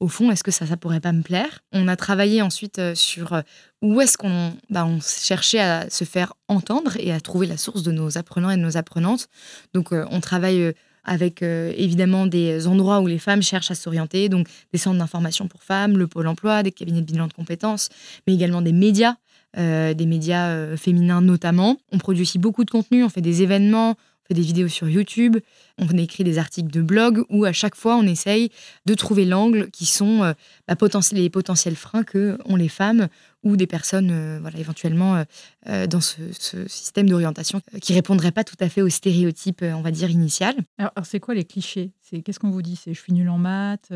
au 0.01 0.09
fond, 0.09 0.31
est-ce 0.31 0.43
que 0.43 0.51
ça, 0.51 0.65
ça 0.65 0.79
pourrait 0.79 1.01
pas 1.01 1.13
me 1.13 1.21
plaire? 1.21 1.63
On 1.73 1.87
a 1.87 1.97
travaillé 1.97 2.41
ensuite 2.41 2.81
sur 2.95 3.43
où 3.83 4.01
est-ce 4.01 4.17
qu'on 4.17 4.55
bah, 4.71 4.89
cherchait 5.03 5.61
à 5.61 5.91
se 5.91 6.05
faire 6.05 6.33
entendre 6.49 6.97
et 6.99 7.13
à 7.13 7.21
trouver 7.21 7.47
la 7.47 7.59
source 7.59 7.83
de 7.83 7.93
nos 7.93 8.17
apprenants 8.17 8.49
et 8.49 8.57
de 8.57 8.63
nos 8.63 8.79
apprenantes. 8.79 9.29
Donc, 9.75 9.93
on 9.93 10.21
travaille 10.21 10.73
avec 11.07 11.43
euh, 11.43 11.73
évidemment 11.77 12.27
des 12.27 12.67
endroits 12.67 13.01
où 13.01 13.07
les 13.07 13.19
femmes 13.19 13.41
cherchent 13.41 13.71
à 13.71 13.75
s'orienter, 13.75 14.29
donc 14.29 14.49
des 14.73 14.79
centres 14.79 14.99
d'information 14.99 15.49
pour 15.49 15.63
femmes, 15.63 15.97
le 15.97 16.07
pôle 16.07 16.27
emploi, 16.27 16.63
des 16.63 16.73
cabinets 16.73 17.01
de 17.01 17.07
bilan 17.07 17.29
de 17.29 17.33
compétences, 17.33 17.89
mais 18.27 18.35
également 18.35 18.61
des 18.61 18.73
médias, 18.73 19.15
euh, 19.57 19.95
des 19.95 20.07
médias 20.07 20.49
euh, 20.49 20.77
féminins 20.77 21.23
notamment. 21.23 21.79
On 21.93 21.99
produit 21.99 22.23
aussi 22.23 22.39
beaucoup 22.39 22.65
de 22.65 22.71
contenu, 22.71 23.05
on 23.05 23.09
fait 23.09 23.23
des 23.23 23.43
événements, 23.43 23.91
on 23.93 24.27
fait 24.29 24.35
des 24.35 24.43
vidéos 24.43 24.69
sur 24.69 24.89
YouTube, 24.89 25.37
on 25.79 25.87
écrit 25.97 26.25
des 26.25 26.39
articles 26.39 26.71
de 26.71 26.83
blog 26.83 27.25
où 27.31 27.45
à 27.45 27.53
chaque 27.53 27.77
fois 27.77 27.97
on 27.97 28.03
essaye 28.03 28.51
de 28.85 28.95
trouver 28.95 29.25
l'angle 29.25 29.71
qui 29.71 29.87
sont 29.87 30.35
bah, 30.67 30.75
les 31.13 31.31
potentiels 31.31 31.77
freins 31.77 32.03
que 32.03 32.37
ont 32.47 32.57
les 32.57 32.69
femmes 32.69 33.09
ou 33.47 33.57
des 33.57 33.67
personnes 33.67 34.39
voilà, 34.41 34.59
éventuellement 34.59 35.25
dans 35.65 36.01
ce, 36.01 36.21
système 36.67 37.09
d'orientation 37.09 37.61
qui 37.81 37.95
répondrait 37.95 38.33
pas 38.33 38.45
tout 38.45 38.57
à 38.61 38.69
fait 38.69 38.83
au 38.83 38.89
stéréotype, 38.89 39.63
on 39.63 39.83
va 39.83 39.91
dire, 39.91 40.11
initial. 40.11 40.55
Alors, 40.79 40.93
c'est 41.05 41.21
quoi 41.21 41.35
les 41.35 41.45
clichés? 41.45 41.93
C'est 42.03 42.23
Qu'est-ce 42.23 42.39
qu'on 42.39 42.51
vous 42.51 42.63
dit? 42.63 42.77
C'est 42.77 42.93
je 42.93 43.01
suis 43.01 43.13
nul 43.13 43.29
en 43.29 43.39
maths 43.39 43.93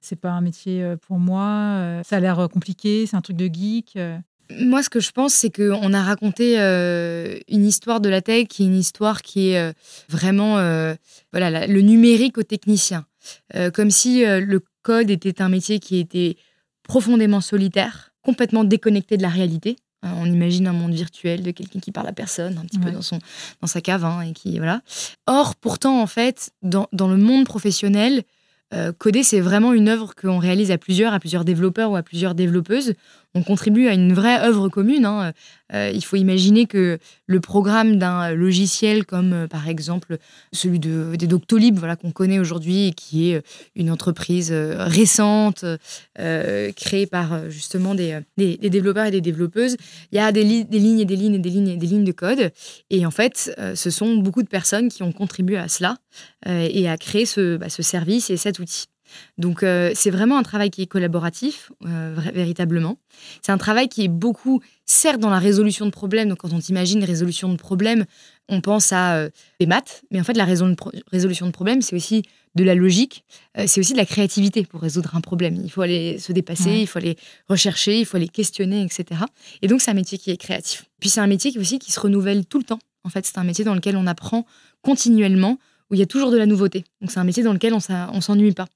c'est 0.00 0.16
pas 0.16 0.30
un 0.30 0.40
métier 0.40 0.94
pour 1.06 1.18
moi, 1.18 2.00
ça 2.04 2.16
a 2.16 2.20
l'air 2.20 2.48
compliqué, 2.52 3.06
c'est 3.06 3.16
un 3.16 3.20
truc 3.20 3.36
de 3.36 3.46
geek. 3.52 3.98
Moi, 4.60 4.82
ce 4.82 4.88
que 4.88 5.00
je 5.00 5.10
pense, 5.10 5.34
c'est 5.34 5.50
qu'on 5.50 5.92
a 5.92 6.02
raconté 6.02 6.56
une 7.48 7.66
histoire 7.66 8.00
de 8.00 8.08
la 8.08 8.22
tech 8.22 8.46
qui 8.46 8.62
est 8.62 8.66
une 8.66 8.76
histoire 8.76 9.22
qui 9.22 9.48
est 9.48 9.74
vraiment 10.08 10.54
voilà, 11.32 11.66
le 11.66 11.80
numérique 11.80 12.38
au 12.38 12.42
technicien. 12.42 13.06
comme 13.74 13.90
si 13.90 14.24
le 14.24 14.60
code 14.82 15.10
était 15.10 15.42
un 15.42 15.48
métier 15.48 15.80
qui 15.80 15.98
était 15.98 16.36
profondément 16.84 17.40
solitaire, 17.40 18.12
complètement 18.26 18.64
déconnecté 18.64 19.16
de 19.16 19.22
la 19.22 19.28
réalité. 19.28 19.76
Hein, 20.02 20.12
on 20.18 20.26
imagine 20.26 20.66
un 20.66 20.72
monde 20.72 20.92
virtuel 20.92 21.44
de 21.44 21.52
quelqu'un 21.52 21.78
qui 21.78 21.92
parle 21.92 22.08
à 22.08 22.12
personne, 22.12 22.58
un 22.58 22.66
petit 22.66 22.80
peu 22.80 22.90
dans, 22.90 23.02
son, 23.02 23.20
dans 23.60 23.68
sa 23.68 23.80
cave, 23.80 24.04
hein, 24.04 24.22
et 24.22 24.32
qui 24.32 24.58
voilà. 24.58 24.82
Or, 25.28 25.54
pourtant, 25.54 26.02
en 26.02 26.08
fait, 26.08 26.50
dans, 26.62 26.88
dans 26.92 27.08
le 27.08 27.16
monde 27.16 27.46
professionnel, 27.46 28.24
euh, 28.74 28.92
coder, 28.92 29.22
c'est 29.22 29.40
vraiment 29.40 29.72
une 29.72 29.88
œuvre 29.88 30.14
qu'on 30.20 30.38
réalise 30.38 30.72
à 30.72 30.78
plusieurs, 30.78 31.14
à 31.14 31.20
plusieurs 31.20 31.44
développeurs 31.44 31.92
ou 31.92 31.96
à 31.96 32.02
plusieurs 32.02 32.34
développeuses. 32.34 32.94
On 33.36 33.42
contribue 33.42 33.86
à 33.86 33.92
une 33.92 34.14
vraie 34.14 34.40
œuvre 34.40 34.70
commune. 34.70 35.04
Hein. 35.04 35.34
Euh, 35.74 35.90
il 35.92 36.02
faut 36.02 36.16
imaginer 36.16 36.64
que 36.64 36.98
le 37.26 37.40
programme 37.40 37.98
d'un 37.98 38.32
logiciel 38.32 39.04
comme 39.04 39.32
euh, 39.34 39.46
par 39.46 39.68
exemple 39.68 40.16
celui 40.52 40.78
de, 40.78 41.16
des 41.16 41.26
Doctolib, 41.26 41.78
voilà, 41.78 41.96
qu'on 41.96 42.12
connaît 42.12 42.38
aujourd'hui 42.38 42.86
et 42.86 42.92
qui 42.92 43.30
est 43.30 43.42
une 43.74 43.90
entreprise 43.90 44.52
récente 44.52 45.66
créée 46.16 47.06
par 47.06 47.50
justement 47.50 47.94
des, 47.94 48.20
des, 48.38 48.56
développeurs 48.56 49.06
et 49.06 49.10
des 49.10 49.20
développeuses, 49.20 49.76
il 50.12 50.16
y 50.16 50.18
a 50.18 50.32
des, 50.32 50.42
lignes 50.42 51.00
et 51.00 51.04
des 51.04 51.16
lignes 51.16 51.34
et 51.34 51.38
des 51.38 51.50
lignes 51.50 51.68
et 51.68 51.76
des 51.76 51.86
lignes 51.86 52.04
de 52.04 52.12
code. 52.12 52.52
Et 52.88 53.04
en 53.04 53.10
fait, 53.10 53.54
ce 53.74 53.90
sont 53.90 54.16
beaucoup 54.16 54.42
de 54.42 54.48
personnes 54.48 54.88
qui 54.88 55.02
ont 55.02 55.12
contribué 55.12 55.58
à 55.58 55.68
cela 55.68 55.96
et 56.46 56.88
à 56.88 56.96
créer 56.96 57.26
ce, 57.26 57.56
bah, 57.56 57.68
ce 57.68 57.82
service 57.82 58.30
et 58.30 58.36
cette 58.36 58.58
outil. 58.58 58.86
Donc 59.38 59.62
euh, 59.62 59.92
c'est 59.94 60.10
vraiment 60.10 60.38
un 60.38 60.42
travail 60.42 60.70
qui 60.70 60.82
est 60.82 60.86
collaboratif, 60.86 61.72
euh, 61.84 62.14
véritablement. 62.34 62.98
C'est 63.42 63.52
un 63.52 63.58
travail 63.58 63.88
qui 63.88 64.04
est 64.04 64.08
beaucoup, 64.08 64.60
certes, 64.84 65.20
dans 65.20 65.30
la 65.30 65.38
résolution 65.38 65.86
de 65.86 65.90
problèmes. 65.90 66.28
Donc 66.28 66.38
quand 66.38 66.52
on 66.52 66.60
imagine 66.60 67.02
résolution 67.04 67.48
de 67.50 67.56
problèmes, 67.56 68.04
on 68.48 68.60
pense 68.60 68.92
à 68.92 69.16
euh, 69.16 69.30
des 69.60 69.66
maths, 69.66 70.02
mais 70.10 70.20
en 70.20 70.24
fait 70.24 70.36
la 70.36 70.44
résolution 70.44 71.46
de 71.46 71.52
problèmes, 71.52 71.82
c'est 71.82 71.96
aussi 71.96 72.22
de 72.54 72.64
la 72.64 72.74
logique, 72.74 73.22
c'est 73.66 73.80
aussi 73.80 73.92
de 73.92 73.98
la 73.98 74.06
créativité 74.06 74.64
pour 74.64 74.80
résoudre 74.80 75.14
un 75.14 75.20
problème. 75.20 75.60
Il 75.62 75.70
faut 75.70 75.82
aller 75.82 76.18
se 76.18 76.32
dépasser, 76.32 76.70
il 76.70 76.86
faut 76.86 76.98
aller 76.98 77.18
rechercher, 77.50 77.98
il 77.98 78.06
faut 78.06 78.16
aller 78.16 78.28
questionner, 78.28 78.82
etc. 78.82 79.20
Et 79.60 79.68
donc 79.68 79.82
c'est 79.82 79.90
un 79.90 79.94
métier 79.94 80.16
qui 80.16 80.30
est 80.30 80.38
créatif. 80.38 80.86
Puis 80.98 81.10
c'est 81.10 81.20
un 81.20 81.26
métier 81.26 81.52
qui 81.52 81.58
aussi 81.58 81.78
qui 81.78 81.92
se 81.92 82.00
renouvelle 82.00 82.46
tout 82.46 82.56
le 82.56 82.64
temps. 82.64 82.78
En 83.06 83.08
fait, 83.08 83.24
c'est 83.24 83.38
un 83.38 83.44
métier 83.44 83.64
dans 83.64 83.74
lequel 83.74 83.96
on 83.96 84.06
apprend 84.06 84.46
continuellement 84.82 85.58
où 85.90 85.94
il 85.94 86.00
y 86.00 86.02
a 86.02 86.06
toujours 86.06 86.32
de 86.32 86.36
la 86.36 86.46
nouveauté. 86.46 86.84
Donc 87.00 87.10
c'est 87.10 87.20
un 87.20 87.24
métier 87.24 87.42
dans 87.42 87.52
lequel 87.52 87.72
on 87.72 88.14
ne 88.14 88.20
s'ennuie 88.20 88.52
pas. 88.52 88.66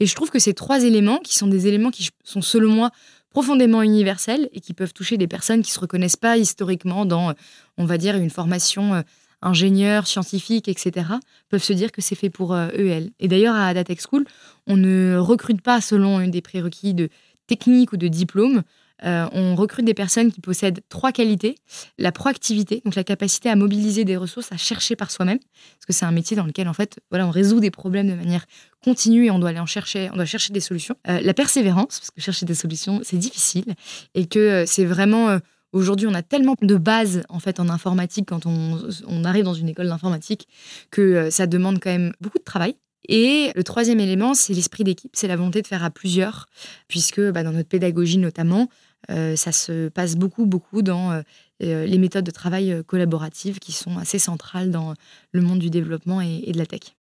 Et 0.00 0.06
je 0.06 0.14
trouve 0.14 0.30
que 0.30 0.38
ces 0.38 0.54
trois 0.54 0.82
éléments, 0.82 1.18
qui 1.18 1.36
sont 1.36 1.46
des 1.46 1.66
éléments 1.66 1.90
qui 1.90 2.08
sont 2.24 2.42
selon 2.42 2.70
moi 2.70 2.90
profondément 3.30 3.82
universels 3.82 4.48
et 4.52 4.60
qui 4.60 4.72
peuvent 4.72 4.94
toucher 4.94 5.16
des 5.18 5.26
personnes 5.26 5.62
qui 5.62 5.70
ne 5.70 5.74
se 5.74 5.80
reconnaissent 5.80 6.16
pas 6.16 6.38
historiquement 6.38 7.04
dans, 7.04 7.34
on 7.76 7.84
va 7.84 7.98
dire, 7.98 8.16
une 8.16 8.30
formation 8.30 8.94
euh, 8.94 9.02
ingénieur, 9.42 10.06
scientifique, 10.06 10.68
etc., 10.68 11.06
peuvent 11.50 11.62
se 11.62 11.72
dire 11.72 11.92
que 11.92 12.00
c'est 12.00 12.14
fait 12.14 12.30
pour 12.30 12.56
et 12.56 12.86
elles. 12.86 13.10
Et 13.20 13.28
d'ailleurs, 13.28 13.54
à 13.54 13.74
Tech 13.84 13.98
School, 14.00 14.24
on 14.66 14.76
ne 14.76 15.18
recrute 15.18 15.60
pas 15.60 15.80
selon 15.80 16.26
des 16.26 16.40
prérequis 16.40 16.94
de 16.94 17.10
technique 17.46 17.92
ou 17.92 17.96
de 17.96 18.08
diplôme. 18.08 18.62
Euh, 19.04 19.28
on 19.32 19.54
recrute 19.54 19.84
des 19.84 19.94
personnes 19.94 20.32
qui 20.32 20.40
possèdent 20.40 20.80
trois 20.88 21.12
qualités. 21.12 21.56
La 21.98 22.12
proactivité, 22.12 22.82
donc 22.84 22.94
la 22.94 23.04
capacité 23.04 23.48
à 23.50 23.56
mobiliser 23.56 24.04
des 24.04 24.16
ressources, 24.16 24.52
à 24.52 24.56
chercher 24.56 24.96
par 24.96 25.10
soi-même, 25.10 25.38
parce 25.38 25.86
que 25.86 25.92
c'est 25.92 26.04
un 26.04 26.12
métier 26.12 26.36
dans 26.36 26.46
lequel 26.46 26.68
en 26.68 26.72
fait, 26.72 26.98
voilà, 27.10 27.26
on 27.26 27.30
résout 27.30 27.60
des 27.60 27.70
problèmes 27.70 28.08
de 28.08 28.14
manière 28.14 28.46
continue 28.82 29.26
et 29.26 29.30
on 29.30 29.38
doit 29.38 29.50
aller 29.50 29.60
en 29.60 29.66
chercher, 29.66 30.08
on 30.12 30.16
doit 30.16 30.24
chercher 30.24 30.52
des 30.52 30.60
solutions. 30.60 30.96
Euh, 31.08 31.20
la 31.20 31.34
persévérance, 31.34 31.98
parce 32.00 32.10
que 32.10 32.20
chercher 32.20 32.46
des 32.46 32.54
solutions, 32.54 33.00
c'est 33.02 33.18
difficile 33.18 33.74
et 34.14 34.26
que 34.26 34.38
euh, 34.38 34.64
c'est 34.66 34.84
vraiment 34.84 35.38
Aujourd'hui, 35.72 36.06
on 36.06 36.14
a 36.14 36.22
tellement 36.22 36.54
de 36.62 36.76
bases 36.76 37.24
en 37.28 37.38
fait 37.38 37.60
en 37.60 37.68
informatique 37.68 38.26
quand 38.28 38.46
on 38.46 39.24
arrive 39.24 39.44
dans 39.44 39.52
une 39.52 39.68
école 39.68 39.88
d'informatique 39.88 40.48
que 40.90 41.28
ça 41.28 41.46
demande 41.46 41.80
quand 41.80 41.90
même 41.90 42.12
beaucoup 42.20 42.38
de 42.38 42.44
travail. 42.44 42.76
Et 43.08 43.52
le 43.54 43.62
troisième 43.62 44.00
élément, 44.00 44.34
c'est 44.34 44.52
l'esprit 44.52 44.84
d'équipe, 44.84 45.12
c'est 45.14 45.28
la 45.28 45.36
volonté 45.36 45.62
de 45.62 45.66
faire 45.66 45.84
à 45.84 45.90
plusieurs, 45.90 46.46
puisque 46.88 47.20
bah, 47.20 47.42
dans 47.42 47.52
notre 47.52 47.68
pédagogie 47.68 48.18
notamment, 48.18 48.68
ça 49.08 49.52
se 49.52 49.88
passe 49.88 50.16
beaucoup, 50.16 50.46
beaucoup 50.46 50.82
dans 50.82 51.12
euh, 51.12 51.22
euh, 51.62 51.86
les 51.86 51.98
méthodes 51.98 52.24
de 52.24 52.30
travail 52.30 52.82
collaboratives 52.86 53.58
qui 53.58 53.72
sont 53.72 53.98
assez 53.98 54.18
centrales 54.18 54.70
dans 54.70 54.94
le 55.32 55.42
monde 55.42 55.58
du 55.58 55.70
développement 55.70 56.20
et, 56.20 56.50
de 56.52 56.58
la 56.58 56.66
tech. 56.66 56.96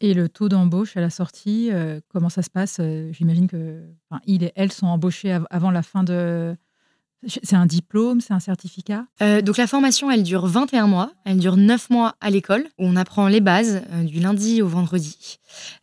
Et 0.00 0.14
le 0.14 0.28
taux 0.28 0.48
d'embauche 0.48 0.96
à 0.96 1.00
la 1.00 1.10
sortie, 1.10 1.70
comment 2.08 2.28
ça 2.28 2.42
se 2.42 2.50
passe? 2.50 2.80
J'imagine 3.10 3.48
que 3.48 3.82
et 4.28 4.52
elles 4.54 4.70
sont 4.70 4.86
embauchés 4.86 5.36
avant 5.50 5.72
la 5.72 5.82
fin 5.82 6.04
de, 6.04 6.56
c'est 7.26 7.56
un 7.56 7.66
diplôme, 7.66 8.20
c'est 8.20 8.32
un 8.32 8.40
certificat? 8.40 9.04
Euh, 9.22 9.42
Donc 9.42 9.56
la 9.56 9.66
formation, 9.66 10.10
elle 10.10 10.22
dure 10.22 10.46
21 10.46 10.86
mois. 10.86 11.10
Elle 11.24 11.38
dure 11.38 11.56
9 11.56 11.90
mois 11.90 12.14
à 12.20 12.30
l'école, 12.30 12.64
où 12.78 12.86
on 12.86 12.96
apprend 12.96 13.28
les 13.28 13.40
bases 13.40 13.82
euh, 13.92 14.04
du 14.04 14.20
lundi 14.20 14.62
au 14.62 14.68
vendredi. 14.68 15.38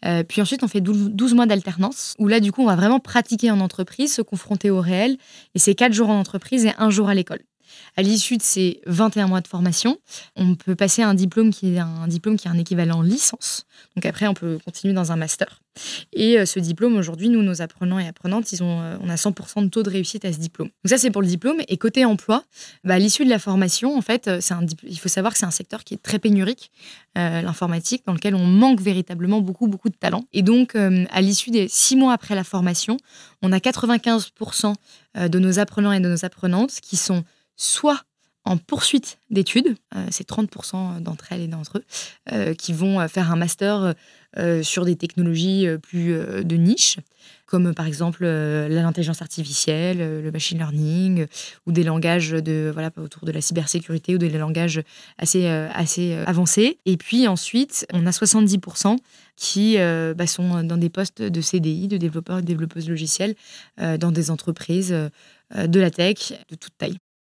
Euh, 0.06 0.24
puis 0.24 0.42
ensuite, 0.42 0.64
on 0.64 0.68
fait 0.68 0.82
12, 0.82 1.34
mois 1.34 1.46
d'alternance, 1.46 2.14
où 2.20 2.28
là, 2.28 2.40
du 2.40 2.52
coup, 2.52 2.62
on 2.62 2.68
va 2.68 2.76
vraiment 2.76 3.00
pratiquer 3.00 3.52
en 3.52 3.60
entreprise, 3.60 4.14
se 4.14 4.22
confronter 4.22 4.70
au 4.70 4.80
réel. 4.80 5.18
Et 5.56 5.60
c'est 5.60 5.76
4 5.76 5.94
jours 5.94 6.10
en 6.10 6.20
entreprise 6.20 6.66
et 6.66 6.74
1 6.78 6.90
jour 6.90 7.10
à 7.10 7.14
l'école. 7.16 7.42
À 7.98 8.02
l'issue 8.02 8.38
de 8.38 8.42
ces 8.42 8.82
21 8.86 9.28
mois 9.28 9.42
de 9.42 9.48
formation, 9.48 9.98
on 10.36 10.56
peut 10.56 10.76
passer 10.76 11.02
à 11.02 11.10
un 11.10 11.14
diplôme 11.14 11.52
qui 11.52 11.76
est 11.76 11.80
un 11.80 12.08
diplôme 12.08 12.38
qui 12.38 12.48
est 12.48 12.52
un 12.52 12.58
équivalent 12.58 13.02
licence. 13.02 13.66
Donc 13.96 14.06
après, 14.06 14.28
on 14.28 14.34
peut 14.34 14.60
continuer 14.66 14.94
dans 14.94 15.12
un 15.12 15.16
master. 15.16 15.62
Et 16.14 16.40
euh, 16.40 16.46
ce 16.46 16.60
diplôme, 16.60 16.96
aujourd'hui, 16.96 17.30
nous, 17.30 17.44
nos 17.44 17.62
apprenants 17.62 18.00
et 18.00 18.08
apprenantes, 18.08 18.52
ils 18.52 18.64
ont, 18.64 18.82
euh, 18.82 18.98
on 19.02 19.10
a 19.10 19.16
100% 19.16 19.64
de 19.64 19.70
taux 19.70 19.84
de 19.84 19.90
réussite 19.90 20.26
à 20.26 20.32
ce 20.32 20.40
diplôme. 20.40 20.68
Donc 20.68 20.90
ça, 20.90 20.98
c'est 20.98 21.12
pour 21.12 21.22
le 21.22 21.28
diplôme. 21.28 21.62
Et 21.68 21.78
côté 21.78 22.06
emploi, 22.06 22.44
bah, 22.84 22.96
à 22.96 23.00
l'issue 23.00 23.26
de 23.26 23.30
la 23.30 23.40
formation, 23.40 23.98
en 23.98 24.02
fait, 24.02 24.28
euh, 24.28 24.40
il 24.84 24.98
faut 25.00 25.10
savoir 25.10 25.34
que 25.34 25.40
c'est 25.40 25.46
un 25.46 25.52
secteur 25.52 25.84
qui 25.84 25.94
est 25.94 26.02
très 26.02 26.20
pénurique, 26.20 26.72
l'informatique, 27.16 28.04
dans 28.06 28.14
lequel 28.14 28.36
on 28.36 28.46
manque 28.46 28.82
véritablement 28.82 29.40
beaucoup, 29.40 29.68
beaucoup 29.68 29.88
de 29.88 29.96
talents. 29.96 30.26
Et 30.34 30.42
donc, 30.42 30.76
à 30.76 31.22
l'issue 31.22 31.50
des 31.50 31.70
six 31.70 31.96
mois 31.96 32.12
après 32.12 32.36
la 32.36 32.44
formation, 32.44 32.98
on 33.42 33.54
a 33.54 33.60
95% 33.60 34.74
de 35.30 35.40
nos 35.40 35.60
apprenants 35.60 35.94
et 35.94 36.02
de 36.02 36.10
nos 36.10 36.26
apprenantes 36.26 36.74
qui 36.82 36.98
sont 36.98 37.24
soit 37.56 38.04
en 38.46 38.58
poursuite 38.58 39.18
d'études, 39.32 39.76
euh, 39.96 40.06
c'est 40.12 40.30
30% 40.30 41.02
d'entre 41.02 41.32
elles 41.32 41.42
et 41.42 41.48
d'entre 41.48 41.80
eux, 41.80 41.84
euh, 42.32 42.54
qui 42.54 42.74
vont 42.74 43.00
euh, 43.00 43.08
faire 43.08 43.32
un 43.32 43.36
master 43.36 43.94
sur 44.64 44.84
des 44.84 44.98
technologies 44.98 45.66
plus 45.82 46.14
de 46.44 46.56
niche, 46.58 46.98
comme 47.46 47.74
par 47.74 47.86
exemple 47.86 48.26
l'intelligence 48.26 49.22
artificielle, 49.22 50.00
le 50.00 50.30
machine 50.30 50.58
learning, 50.58 51.26
ou 51.66 51.72
des 51.72 51.86
langages 51.86 52.32
de, 52.32 52.70
voilà, 52.74 52.92
autour 52.98 53.24
de 53.24 53.32
la 53.32 53.40
cybersécurité 53.40 54.14
ou 54.14 54.18
des 54.18 54.28
langages 54.30 54.84
assez, 55.18 55.48
avancés. 56.26 56.80
Et 56.86 56.98
puis 56.98 57.30
ensuite, 57.30 57.88
on 57.94 58.06
a 58.06 58.10
70% 58.10 58.98
qui 59.38 59.78
bah, 59.78 60.28
sont 60.28 60.64
dans 60.64 60.76
des 60.76 60.90
postes 60.90 61.22
de 61.22 61.40
CDI, 61.40 61.88
de 61.88 61.96
développeurs 61.96 62.40
et 62.40 62.42
développeuses 62.42 62.90
logicielles, 62.90 63.36
dans 63.78 64.12
des 64.12 64.32
entreprises 64.32 64.94
de 65.56 65.80
la 65.80 65.92
tech 65.92 66.34
de 66.50 66.56
toute 66.58 66.78
taille. 66.78 66.98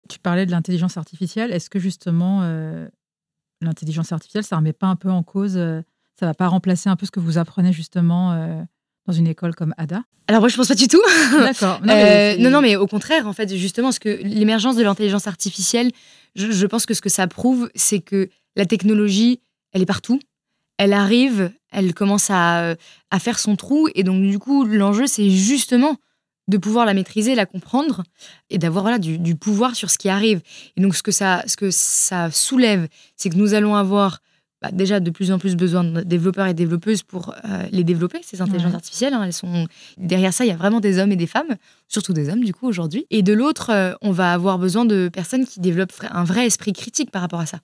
Tu 0.08 0.18
parlais 0.18 0.46
de 0.46 0.50
l'intelligence 0.50 0.96
artificielle. 0.96 1.52
Est-ce 1.52 1.70
que 1.70 1.78
justement, 1.78 2.40
euh, 2.42 2.86
l'intelligence 3.60 4.12
artificielle, 4.12 4.44
ça 4.44 4.56
ne 4.56 4.60
remet 4.60 4.72
pas 4.72 4.86
un 4.86 4.96
peu 4.96 5.10
en 5.10 5.22
cause, 5.22 5.56
euh, 5.56 5.82
ça 6.18 6.26
ne 6.26 6.30
va 6.30 6.34
pas 6.34 6.48
remplacer 6.48 6.88
un 6.88 6.96
peu 6.96 7.06
ce 7.06 7.10
que 7.10 7.20
vous 7.20 7.38
apprenez 7.38 7.72
justement 7.72 8.32
euh, 8.32 8.62
dans 9.06 9.12
une 9.12 9.26
école 9.26 9.54
comme 9.54 9.74
ADA? 9.76 10.02
Alors 10.28 10.40
moi, 10.40 10.48
je 10.48 10.54
ne 10.54 10.58
pense 10.58 10.68
pas 10.68 10.74
du 10.74 10.88
tout. 10.88 11.02
D'accord. 11.32 11.80
Non, 12.38 12.50
non, 12.50 12.60
mais 12.60 12.76
au 12.76 12.86
contraire, 12.86 13.26
en 13.26 13.32
fait, 13.32 13.54
justement, 13.56 13.92
ce 13.92 14.00
que 14.00 14.08
l'émergence 14.22 14.76
de 14.76 14.82
l'intelligence 14.82 15.26
artificielle, 15.26 15.92
je, 16.34 16.66
pense 16.66 16.84
que 16.84 16.94
ce 16.94 17.00
que 17.00 17.08
ça 17.08 17.26
prouve, 17.26 17.70
c'est 17.74 18.00
que 18.00 18.28
la 18.56 18.66
technologie, 18.66 19.40
elle 19.72 19.82
est 19.82 19.86
partout. 19.86 20.20
Elle 20.78 20.92
arrive, 20.92 21.50
elle 21.70 21.94
commence 21.94 22.28
à, 22.28 22.74
à 23.10 23.18
faire 23.18 23.38
son 23.38 23.56
trou. 23.56 23.88
Et 23.94 24.02
donc, 24.02 24.22
du 24.22 24.38
coup, 24.38 24.64
l'enjeu, 24.64 25.06
c'est 25.06 25.30
justement 25.30 25.96
de 26.48 26.58
pouvoir 26.58 26.86
la 26.86 26.94
maîtriser, 26.94 27.34
la 27.34 27.46
comprendre 27.46 28.02
et 28.50 28.58
d'avoir 28.58 28.84
voilà, 28.84 28.98
du, 28.98 29.34
pouvoir 29.34 29.74
sur 29.74 29.90
ce 29.90 29.98
qui 29.98 30.08
arrive. 30.08 30.40
Et 30.76 30.80
donc, 30.80 30.94
ce 30.94 31.02
que 31.02 31.10
ça, 31.10 31.42
ce 31.46 31.56
que 31.56 31.70
ça 31.70 32.30
soulève, 32.30 32.88
c'est 33.16 33.30
que 33.30 33.36
nous 33.36 33.54
allons 33.54 33.74
avoir 33.74 34.20
bah, 34.62 34.70
déjà 34.72 35.00
de 35.00 35.10
plus 35.10 35.32
en 35.32 35.38
plus 35.38 35.56
besoin 35.56 35.84
de 35.84 36.02
développeurs 36.02 36.46
et 36.46 36.54
développeuses 36.54 37.02
pour 37.02 37.34
euh, 37.44 37.66
les 37.72 37.84
développer, 37.84 38.20
ces 38.22 38.40
intelligences 38.40 38.74
artificielles. 38.74 39.12
Hein. 39.12 39.24
elles 39.24 39.32
sont... 39.32 39.66
Derrière 39.98 40.32
ça, 40.32 40.44
il 40.44 40.48
y 40.48 40.52
a 40.52 40.56
vraiment 40.56 40.80
des 40.80 40.98
hommes 40.98 41.12
et 41.12 41.16
des 41.16 41.26
femmes, 41.26 41.56
surtout 41.88 42.12
des 42.12 42.30
hommes, 42.30 42.44
du 42.44 42.54
coup, 42.54 42.66
aujourd'hui. 42.66 43.06
Et 43.10 43.22
de 43.22 43.32
l'autre, 43.32 43.70
euh, 43.70 43.92
on 44.00 44.12
va 44.12 44.32
avoir 44.32 44.58
besoin 44.58 44.84
de 44.84 45.10
personnes 45.12 45.46
qui 45.46 45.60
développent 45.60 45.92
un 46.10 46.24
vrai 46.24 46.46
esprit 46.46 46.72
critique 46.72 47.10
par 47.10 47.22
rapport 47.22 47.40
à 47.40 47.46
ça. 47.46 47.58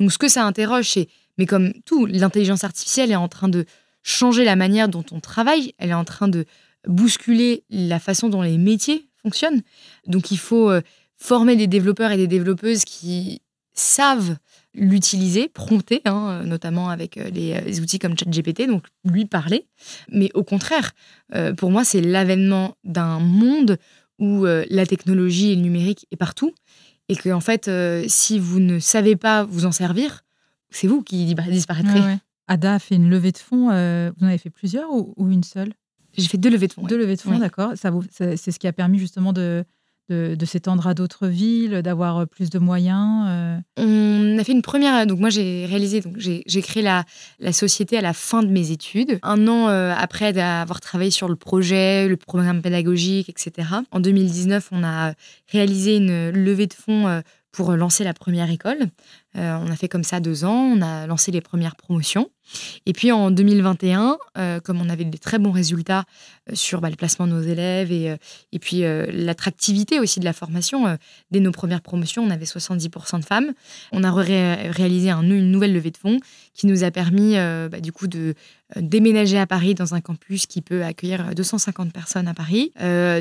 Donc, 0.00 0.10
ce 0.10 0.18
que 0.18 0.28
ça 0.28 0.44
interroge, 0.44 0.88
c'est, 0.88 1.08
mais 1.36 1.46
comme 1.46 1.72
tout, 1.84 2.06
l'intelligence 2.06 2.64
artificielle 2.64 3.12
est 3.12 3.16
en 3.16 3.28
train 3.28 3.48
de 3.48 3.66
changer 4.02 4.44
la 4.44 4.56
manière 4.56 4.88
dont 4.88 5.04
on 5.12 5.20
travaille, 5.20 5.74
elle 5.78 5.90
est 5.90 5.94
en 5.94 6.04
train 6.04 6.28
de 6.28 6.44
bousculer 6.86 7.64
la 7.70 7.98
façon 7.98 8.28
dont 8.28 8.42
les 8.42 8.58
métiers 8.58 9.08
fonctionne. 9.22 9.62
Donc 10.06 10.30
il 10.30 10.38
faut 10.38 10.70
former 11.16 11.56
des 11.56 11.66
développeurs 11.66 12.10
et 12.10 12.16
des 12.16 12.26
développeuses 12.26 12.84
qui 12.84 13.40
savent 13.74 14.36
l'utiliser, 14.74 15.48
prompter, 15.48 16.02
hein, 16.04 16.42
notamment 16.44 16.88
avec 16.88 17.16
les, 17.16 17.80
outils 17.80 17.98
comme 17.98 18.16
ChatGPT, 18.18 18.66
donc 18.66 18.84
lui 19.04 19.26
parler. 19.26 19.66
Mais 20.10 20.30
au 20.34 20.42
contraire, 20.42 20.92
pour 21.56 21.70
moi, 21.70 21.84
c'est 21.84 22.00
l'avènement 22.00 22.76
d'un 22.84 23.18
monde 23.18 23.78
où 24.18 24.44
la 24.44 24.86
technologie 24.86 25.52
et 25.52 25.56
le 25.56 25.62
numérique 25.62 26.06
est 26.10 26.16
partout 26.16 26.52
et 27.08 27.16
que 27.16 27.30
en 27.30 27.40
fait, 27.40 27.70
si 28.08 28.38
vous 28.38 28.60
ne 28.60 28.78
savez 28.78 29.16
pas 29.16 29.44
vous 29.44 29.66
en 29.66 29.72
servir, 29.72 30.24
c'est 30.70 30.86
vous 30.86 31.02
qui 31.02 31.34
disparaîtrez. 31.48 32.00
Ada 32.48 32.74
a 32.74 32.78
fait 32.78 32.96
une 32.96 33.08
levée 33.08 33.32
de 33.32 33.38
fonds. 33.38 33.66
vous 33.66 34.24
en 34.24 34.28
avez 34.28 34.38
fait 34.38 34.50
plusieurs 34.50 34.90
ou, 34.90 35.14
une 35.30 35.44
seule? 35.44 35.72
J'ai 36.16 36.28
fait 36.28 36.38
deux 36.38 36.50
levées 36.50 36.68
de 36.68 36.72
fonds. 36.72 36.82
Deux 36.82 36.98
levées 36.98 37.16
de 37.16 37.20
fonds, 37.20 37.38
d'accord. 37.38 37.72
Ça, 37.76 37.90
c'est 38.10 38.36
ce 38.36 38.58
qui 38.58 38.66
a 38.66 38.72
permis 38.72 38.98
justement 38.98 39.32
de, 39.32 39.64
de, 40.12 40.44
s'étendre 40.44 40.86
à 40.86 40.94
d'autres 40.94 41.26
villes, 41.26 41.82
d'avoir 41.82 42.18
euh, 42.18 42.26
plus 42.26 42.50
de 42.50 42.58
moyens 42.58 43.26
euh? 43.28 43.58
On 43.76 44.38
a 44.38 44.44
fait 44.44 44.52
une 44.52 44.62
première. 44.62 45.06
Donc 45.06 45.18
moi 45.18 45.30
j'ai 45.30 45.66
réalisé, 45.66 46.00
donc 46.00 46.16
j'ai 46.18 46.62
créé 46.62 46.82
la, 46.82 47.04
la, 47.38 47.52
société 47.52 47.96
à 47.98 48.00
la 48.00 48.12
fin 48.12 48.42
de 48.42 48.48
mes 48.48 48.70
études, 48.70 49.18
un 49.22 49.46
an 49.48 49.68
euh, 49.68 49.94
après 49.96 50.38
avoir 50.38 50.80
travaillé 50.80 51.10
sur 51.10 51.28
le 51.28 51.36
projet, 51.36 52.08
le 52.08 52.16
programme 52.16 52.62
pédagogique, 52.62 53.28
etc. 53.28 53.68
En 53.90 54.00
2019, 54.00 54.68
on 54.72 54.84
a 54.84 55.14
réalisé 55.48 55.96
une 55.96 56.30
levée 56.30 56.66
de 56.66 56.74
fonds 56.74 57.22
pour 57.52 57.72
lancer 57.72 58.04
la 58.04 58.14
première 58.14 58.50
école. 58.50 58.88
Euh, 59.36 59.56
on 59.56 59.70
a 59.70 59.76
fait 59.76 59.88
comme 59.88 60.04
ça 60.04 60.20
deux 60.20 60.44
ans, 60.44 60.74
on 60.76 60.82
a 60.82 61.06
lancé 61.06 61.30
les 61.30 61.40
premières 61.40 61.76
promotions. 61.76 62.30
Et 62.84 62.92
puis 62.92 63.12
en 63.12 63.30
2021, 63.30 64.18
euh, 64.36 64.60
comme 64.60 64.80
on 64.80 64.88
avait 64.90 65.04
des 65.04 65.18
très 65.18 65.38
bons 65.38 65.52
résultats 65.52 66.04
euh, 66.50 66.54
sur 66.54 66.80
bah, 66.80 66.90
le 66.90 66.96
placement 66.96 67.26
de 67.26 67.32
nos 67.32 67.40
élèves 67.40 67.92
et, 67.92 68.14
et 68.52 68.58
puis 68.58 68.82
l'attractivité 68.82 70.00
aussi 70.00 70.20
de 70.20 70.24
la 70.24 70.32
formation, 70.32 70.98
dès 71.30 71.40
nos 71.40 71.52
premières 71.52 71.80
promotions, 71.80 72.22
on 72.22 72.30
avait 72.30 72.44
70% 72.44 73.20
de 73.20 73.24
femmes. 73.24 73.52
On 73.92 74.04
a 74.04 74.12
réalisé 74.12 75.10
un, 75.10 75.22
une 75.22 75.50
nouvelle 75.50 75.72
levée 75.72 75.90
de 75.90 75.96
fonds 75.96 76.18
qui 76.54 76.66
nous 76.66 76.84
a 76.84 76.90
permis 76.90 77.34
bah, 77.34 77.80
du 77.80 77.92
coup 77.92 78.06
de 78.06 78.34
déménager 78.76 79.38
à 79.38 79.46
Paris 79.46 79.74
dans 79.74 79.94
un 79.94 80.00
campus 80.00 80.46
qui 80.46 80.62
peut 80.62 80.84
accueillir 80.84 81.34
250 81.34 81.92
personnes 81.92 82.28
à 82.28 82.34
Paris, 82.34 82.72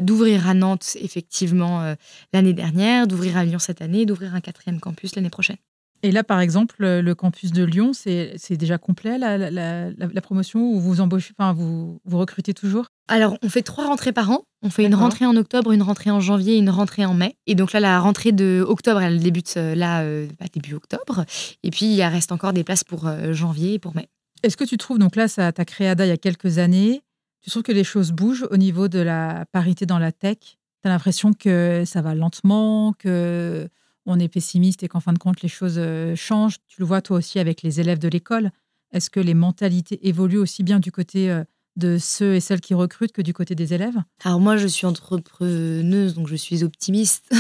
d'ouvrir 0.01 0.47
à 0.47 0.53
Nantes 0.53 0.97
effectivement 0.99 1.95
l'année 2.33 2.53
dernière, 2.53 3.07
d'ouvrir 3.07 3.37
à 3.37 3.45
Lyon 3.45 3.59
cette 3.59 3.81
année, 3.81 4.05
d'ouvrir 4.05 4.35
un 4.35 4.41
quatrième 4.41 4.79
campus 4.79 5.15
l'année 5.15 5.29
prochaine. 5.29 5.57
Et 6.03 6.11
là, 6.11 6.23
par 6.23 6.39
exemple, 6.39 6.75
le 6.79 7.13
campus 7.13 7.51
de 7.51 7.63
Lyon, 7.63 7.91
c'est 7.93 8.57
déjà 8.57 8.77
complet, 8.77 9.17
la, 9.17 10.21
promotion, 10.21 10.71
ou 10.71 10.79
vous 10.79 11.01
embauchez, 11.01 11.33
enfin, 11.37 11.53
vous, 11.53 11.99
vous 12.05 12.17
recrutez 12.17 12.53
toujours? 12.53 12.87
Alors, 13.07 13.37
on 13.43 13.49
fait 13.49 13.61
trois 13.61 13.87
rentrées 13.87 14.13
par 14.13 14.31
an. 14.31 14.43
On 14.63 14.69
fait 14.69 14.85
une 14.85 14.95
rentrée 14.95 15.25
en 15.25 15.35
octobre, 15.35 15.71
une 15.71 15.81
rentrée 15.81 16.11
en 16.11 16.19
janvier, 16.19 16.55
une 16.57 16.69
rentrée 16.69 17.03
en 17.03 17.13
mai. 17.13 17.35
Et 17.47 17.55
donc 17.55 17.73
là, 17.73 17.79
la 17.79 17.99
rentrée 17.99 18.31
de 18.31 18.63
octobre, 18.65 19.01
elle 19.01 19.19
débute 19.19 19.55
euh, 19.57 19.75
là, 19.75 20.01
euh, 20.01 20.27
bah, 20.39 20.45
début 20.53 20.75
octobre. 20.75 21.25
Et 21.63 21.71
puis, 21.71 21.87
il 21.87 22.03
reste 22.03 22.31
encore 22.31 22.53
des 22.53 22.63
places 22.63 22.83
pour 22.83 23.07
euh, 23.07 23.33
janvier 23.33 23.73
et 23.73 23.79
pour 23.79 23.95
mai. 23.95 24.07
Est-ce 24.43 24.57
que 24.57 24.63
tu 24.63 24.77
trouves, 24.77 24.99
donc 24.99 25.15
là, 25.15 25.27
tu 25.27 25.41
as 25.41 25.65
créé 25.65 25.87
ADA 25.87 26.05
il 26.05 26.09
y 26.09 26.13
a 26.13 26.17
quelques 26.17 26.57
années, 26.57 27.01
tu 27.41 27.49
trouves 27.49 27.63
que 27.63 27.71
les 27.71 27.83
choses 27.83 28.11
bougent 28.11 28.47
au 28.49 28.57
niveau 28.57 28.87
de 28.87 28.99
la 28.99 29.45
parité 29.51 29.85
dans 29.85 29.99
la 29.99 30.11
tech? 30.11 30.37
Tu 30.39 30.87
as 30.87 30.89
l'impression 30.89 31.33
que 31.33 31.83
ça 31.85 32.01
va 32.01 32.15
lentement, 32.15 32.93
que 32.97 33.67
on 34.05 34.19
est 34.19 34.27
pessimiste 34.27 34.83
et 34.83 34.87
qu'en 34.87 34.99
fin 34.99 35.13
de 35.13 35.19
compte, 35.19 35.41
les 35.41 35.49
choses 35.49 35.75
euh, 35.77 36.15
changent. 36.15 36.57
Tu 36.67 36.81
le 36.81 36.85
vois 36.85 37.01
toi 37.01 37.17
aussi 37.17 37.39
avec 37.39 37.61
les 37.61 37.79
élèves 37.79 37.99
de 37.99 38.07
l'école. 38.07 38.51
Est-ce 38.91 39.09
que 39.09 39.19
les 39.19 39.33
mentalités 39.33 40.07
évoluent 40.07 40.39
aussi 40.39 40.63
bien 40.63 40.79
du 40.79 40.91
côté 40.91 41.29
euh, 41.29 41.43
de 41.75 41.97
ceux 41.97 42.35
et 42.35 42.39
celles 42.39 42.61
qui 42.61 42.73
recrutent 42.73 43.13
que 43.13 43.21
du 43.21 43.33
côté 43.33 43.55
des 43.55 43.73
élèves? 43.73 43.97
Alors 44.23 44.39
moi, 44.39 44.57
je 44.57 44.67
suis 44.67 44.87
entrepreneuse, 44.87 46.15
donc 46.15 46.27
je 46.27 46.35
suis 46.35 46.63
optimiste. 46.63 47.31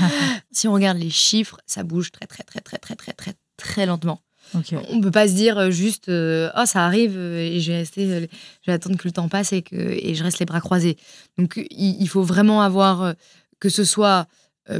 si 0.50 0.68
on 0.68 0.72
regarde 0.72 0.98
les 0.98 1.10
chiffres, 1.10 1.58
ça 1.66 1.84
bouge 1.84 2.10
très 2.10 2.26
très 2.26 2.42
très 2.42 2.60
très 2.60 2.78
très 2.78 2.96
très 2.96 3.12
très 3.12 3.34
très 3.56 3.86
lentement. 3.86 4.20
On 4.54 4.96
ne 4.96 5.02
peut 5.02 5.10
pas 5.10 5.28
se 5.28 5.34
dire 5.34 5.58
euh, 5.58 5.70
juste 5.70 6.06
oh 6.08 6.62
ça 6.64 6.86
arrive 6.86 7.18
et 7.18 7.60
je 7.60 7.70
vais 7.70 7.78
rester, 7.78 8.06
je 8.06 8.66
vais 8.66 8.72
attendre 8.72 8.96
que 8.96 9.06
le 9.06 9.12
temps 9.12 9.28
passe 9.28 9.52
et 9.52 9.60
que 9.60 9.76
et 9.76 10.14
je 10.14 10.24
reste 10.24 10.38
les 10.38 10.46
bras 10.46 10.60
croisés. 10.60 10.96
Donc 11.36 11.60
il 11.70 12.08
faut 12.08 12.22
vraiment 12.22 12.62
avoir 12.62 13.14
que 13.60 13.68
ce 13.68 13.84
soit 13.84 14.26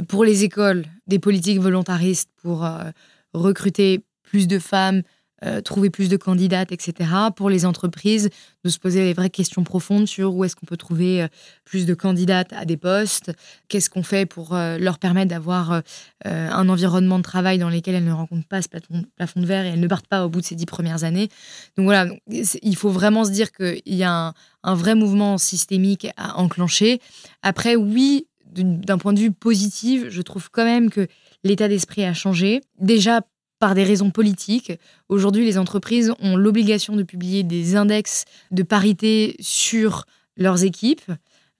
pour 0.07 0.23
les 0.23 0.43
écoles, 0.43 0.85
des 1.07 1.19
politiques 1.19 1.59
volontaristes 1.59 2.29
pour 2.41 2.65
euh, 2.65 2.91
recruter 3.33 4.01
plus 4.21 4.47
de 4.47 4.59
femmes, 4.59 5.01
euh, 5.43 5.61
trouver 5.61 5.89
plus 5.89 6.09
de 6.09 6.17
candidates, 6.17 6.71
etc. 6.71 7.09
Pour 7.35 7.49
les 7.49 7.65
entreprises, 7.65 8.29
de 8.63 8.69
se 8.69 8.77
poser 8.77 9.03
les 9.03 9.13
vraies 9.13 9.29
questions 9.29 9.63
profondes 9.63 10.07
sur 10.07 10.35
où 10.35 10.43
est-ce 10.43 10.55
qu'on 10.55 10.65
peut 10.65 10.77
trouver 10.77 11.25
plus 11.63 11.85
de 11.85 11.93
candidates 11.93 12.51
à 12.51 12.65
des 12.65 12.75
postes, 12.75 13.31
qu'est-ce 13.69 13.89
qu'on 13.89 14.03
fait 14.03 14.25
pour 14.25 14.53
leur 14.53 14.99
permettre 14.99 15.29
d'avoir 15.29 15.81
un 16.25 16.69
environnement 16.69 17.19
de 17.19 17.23
travail 17.23 17.57
dans 17.57 17.69
lequel 17.69 17.95
elles 17.95 18.03
ne 18.03 18.11
rencontrent 18.11 18.49
pas 18.49 18.61
ce 18.61 18.67
plafond, 18.67 19.39
de 19.39 19.45
verre 19.45 19.65
et 19.65 19.69
elles 19.69 19.79
ne 19.79 19.87
partent 19.87 20.07
pas 20.07 20.25
au 20.25 20.29
bout 20.29 20.41
de 20.41 20.45
ces 20.45 20.55
dix 20.55 20.65
premières 20.65 21.05
années. 21.05 21.29
Donc 21.77 21.85
voilà, 21.85 22.11
il 22.27 22.75
faut 22.75 22.89
vraiment 22.89 23.23
se 23.23 23.31
dire 23.31 23.53
qu'il 23.53 23.79
y 23.85 24.03
a 24.03 24.33
un 24.63 24.75
vrai 24.75 24.93
mouvement 24.93 25.37
systémique 25.37 26.09
à 26.17 26.37
enclencher. 26.37 26.99
Après, 27.43 27.77
oui, 27.77 28.27
d'un 28.53 28.97
point 28.97 29.13
de 29.13 29.19
vue 29.19 29.31
positif, 29.31 30.05
je 30.09 30.21
trouve 30.21 30.49
quand 30.51 30.65
même 30.65 30.89
que 30.89 31.07
l'état 31.43 31.67
d'esprit 31.67 32.03
a 32.03 32.13
changé. 32.13 32.61
Déjà 32.79 33.21
par 33.59 33.75
des 33.75 33.83
raisons 33.83 34.09
politiques. 34.09 34.71
Aujourd'hui, 35.09 35.45
les 35.45 35.57
entreprises 35.57 36.13
ont 36.21 36.37
l'obligation 36.37 36.95
de 36.95 37.03
publier 37.03 37.43
des 37.43 37.75
index 37.75 38.23
de 38.51 38.63
parité 38.63 39.35
sur 39.41 40.05
leurs 40.37 40.63
équipes 40.63 41.11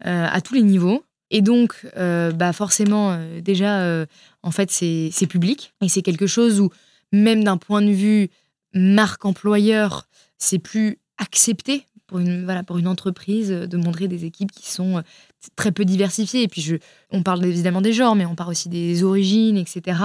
euh, 0.06 0.25
à 0.28 0.41
tous 0.41 0.54
les 0.54 0.63
niveaux. 0.63 1.04
Et 1.30 1.41
donc, 1.41 1.86
euh, 1.97 2.32
bah 2.32 2.54
forcément, 2.54 3.12
euh, 3.12 3.41
déjà, 3.41 4.06
en 4.41 4.52
fait, 4.52 4.71
c'est 4.71 5.28
public. 5.28 5.73
Et 5.82 5.89
c'est 5.89 6.02
quelque 6.02 6.25
chose 6.25 6.60
où, 6.60 6.69
même 7.12 7.43
d'un 7.43 7.58
point 7.58 7.82
de 7.82 7.91
vue 7.91 8.30
marque 8.73 9.25
employeur, 9.25 10.08
c'est 10.38 10.60
plus 10.60 10.99
accepté 11.17 11.86
pour 12.10 12.19
une, 12.19 12.43
voilà, 12.43 12.63
pour 12.63 12.78
une 12.78 12.88
entreprise 12.88 13.50
de 13.50 13.78
montrer 13.78 14.08
des 14.08 14.26
équipes 14.26 14.52
qui 14.52 14.69
sont 14.69 15.04
très 15.56 15.72
peu 15.72 15.86
diversifié. 15.86 16.43
Et 16.43 16.48
puis, 16.48 16.62
je, 16.62 16.76
on 17.12 17.24
parle 17.24 17.45
évidemment 17.45 17.82
des 17.82 17.93
genres, 17.93 18.15
mais 18.15 18.26
on 18.26 18.36
parle 18.36 18.50
aussi 18.50 18.67
des 18.67 19.04
origines, 19.04 19.58
etc. 19.58 20.00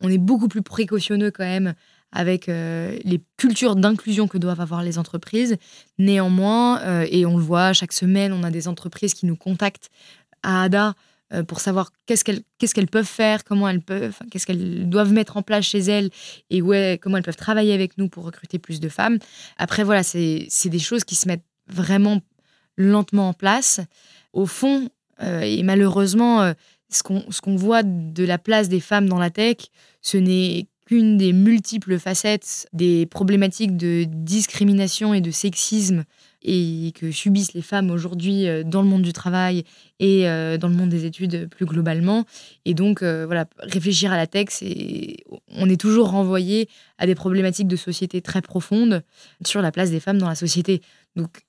On 0.00 0.08
est 0.08 0.18
beaucoup 0.18 0.48
plus 0.48 0.62
précautionneux 0.62 1.30
quand 1.30 1.44
même 1.44 1.74
avec 2.12 2.48
euh, 2.48 2.98
les 3.04 3.20
cultures 3.36 3.76
d'inclusion 3.76 4.28
que 4.28 4.38
doivent 4.38 4.60
avoir 4.60 4.82
les 4.82 4.98
entreprises. 4.98 5.56
Néanmoins, 5.98 6.80
euh, 6.82 7.06
et 7.10 7.26
on 7.26 7.36
le 7.36 7.42
voit 7.42 7.72
chaque 7.72 7.92
semaine, 7.92 8.32
on 8.32 8.42
a 8.42 8.50
des 8.50 8.68
entreprises 8.68 9.14
qui 9.14 9.26
nous 9.26 9.36
contactent 9.36 9.90
à 10.42 10.62
ADA 10.62 10.88
euh, 10.88 10.92
pour 11.46 11.60
savoir 11.60 11.92
qu'est-ce 12.06 12.24
qu'elles 12.24 12.42
qu'est-ce 12.58 12.74
qu'elles 12.74 12.88
peuvent 12.88 13.04
faire, 13.04 13.44
comment 13.44 13.68
elles 13.68 13.82
peuvent, 13.82 14.16
qu'est-ce 14.30 14.46
qu'elles 14.46 14.88
doivent 14.88 15.12
mettre 15.12 15.36
en 15.36 15.42
place 15.42 15.64
chez 15.64 15.80
elles 15.80 16.10
et 16.48 16.62
ouais, 16.62 16.98
comment 17.02 17.18
elles 17.18 17.22
peuvent 17.22 17.36
travailler 17.36 17.74
avec 17.74 17.98
nous 17.98 18.08
pour 18.08 18.24
recruter 18.24 18.58
plus 18.58 18.80
de 18.80 18.88
femmes. 18.88 19.18
Après, 19.58 19.84
voilà, 19.84 20.02
c'est 20.02 20.48
des 20.64 20.78
choses 20.78 21.04
qui 21.04 21.14
se 21.14 21.28
mettent 21.28 21.44
vraiment 21.68 22.20
lentement 22.78 23.28
en 23.28 23.32
place 23.34 23.80
au 24.32 24.46
fond, 24.46 24.88
euh, 25.22 25.40
et 25.40 25.62
malheureusement, 25.62 26.42
euh, 26.42 26.52
ce 26.90 27.02
qu'on 27.02 27.56
voit 27.56 27.82
de 27.82 28.24
la 28.24 28.38
place 28.38 28.68
des 28.68 28.80
femmes 28.80 29.08
dans 29.08 29.18
la 29.18 29.30
tech, 29.30 29.56
ce 30.00 30.16
n'est 30.16 30.68
qu'une 30.86 31.18
des 31.18 31.32
multiples 31.32 31.98
facettes 31.98 32.66
des 32.72 33.04
problématiques 33.06 33.76
de 33.76 34.04
discrimination 34.08 35.12
et 35.12 35.20
de 35.20 35.30
sexisme 35.30 36.04
et 36.48 36.92
que 36.92 37.10
subissent 37.10 37.52
les 37.52 37.62
femmes 37.62 37.90
aujourd'hui 37.90 38.48
euh, 38.48 38.62
dans 38.64 38.82
le 38.82 38.88
monde 38.88 39.02
du 39.02 39.12
travail 39.12 39.64
et 40.00 40.22
dans 40.22 40.68
le 40.68 40.74
monde 40.74 40.90
des 40.90 41.06
études 41.06 41.48
plus 41.48 41.66
globalement. 41.66 42.24
Et 42.64 42.74
donc, 42.74 43.02
voilà, 43.02 43.46
réfléchir 43.58 44.12
à 44.12 44.16
la 44.16 44.28
tech, 44.28 44.46
on 45.48 45.68
est 45.68 45.80
toujours 45.80 46.10
renvoyé 46.10 46.68
à 46.98 47.06
des 47.06 47.16
problématiques 47.16 47.66
de 47.66 47.74
société 47.74 48.22
très 48.22 48.40
profondes 48.40 49.02
sur 49.44 49.60
la 49.60 49.72
place 49.72 49.90
des 49.90 49.98
femmes 49.98 50.18
dans 50.18 50.28
la 50.28 50.36
société. 50.36 50.82
Donc, 51.16 51.40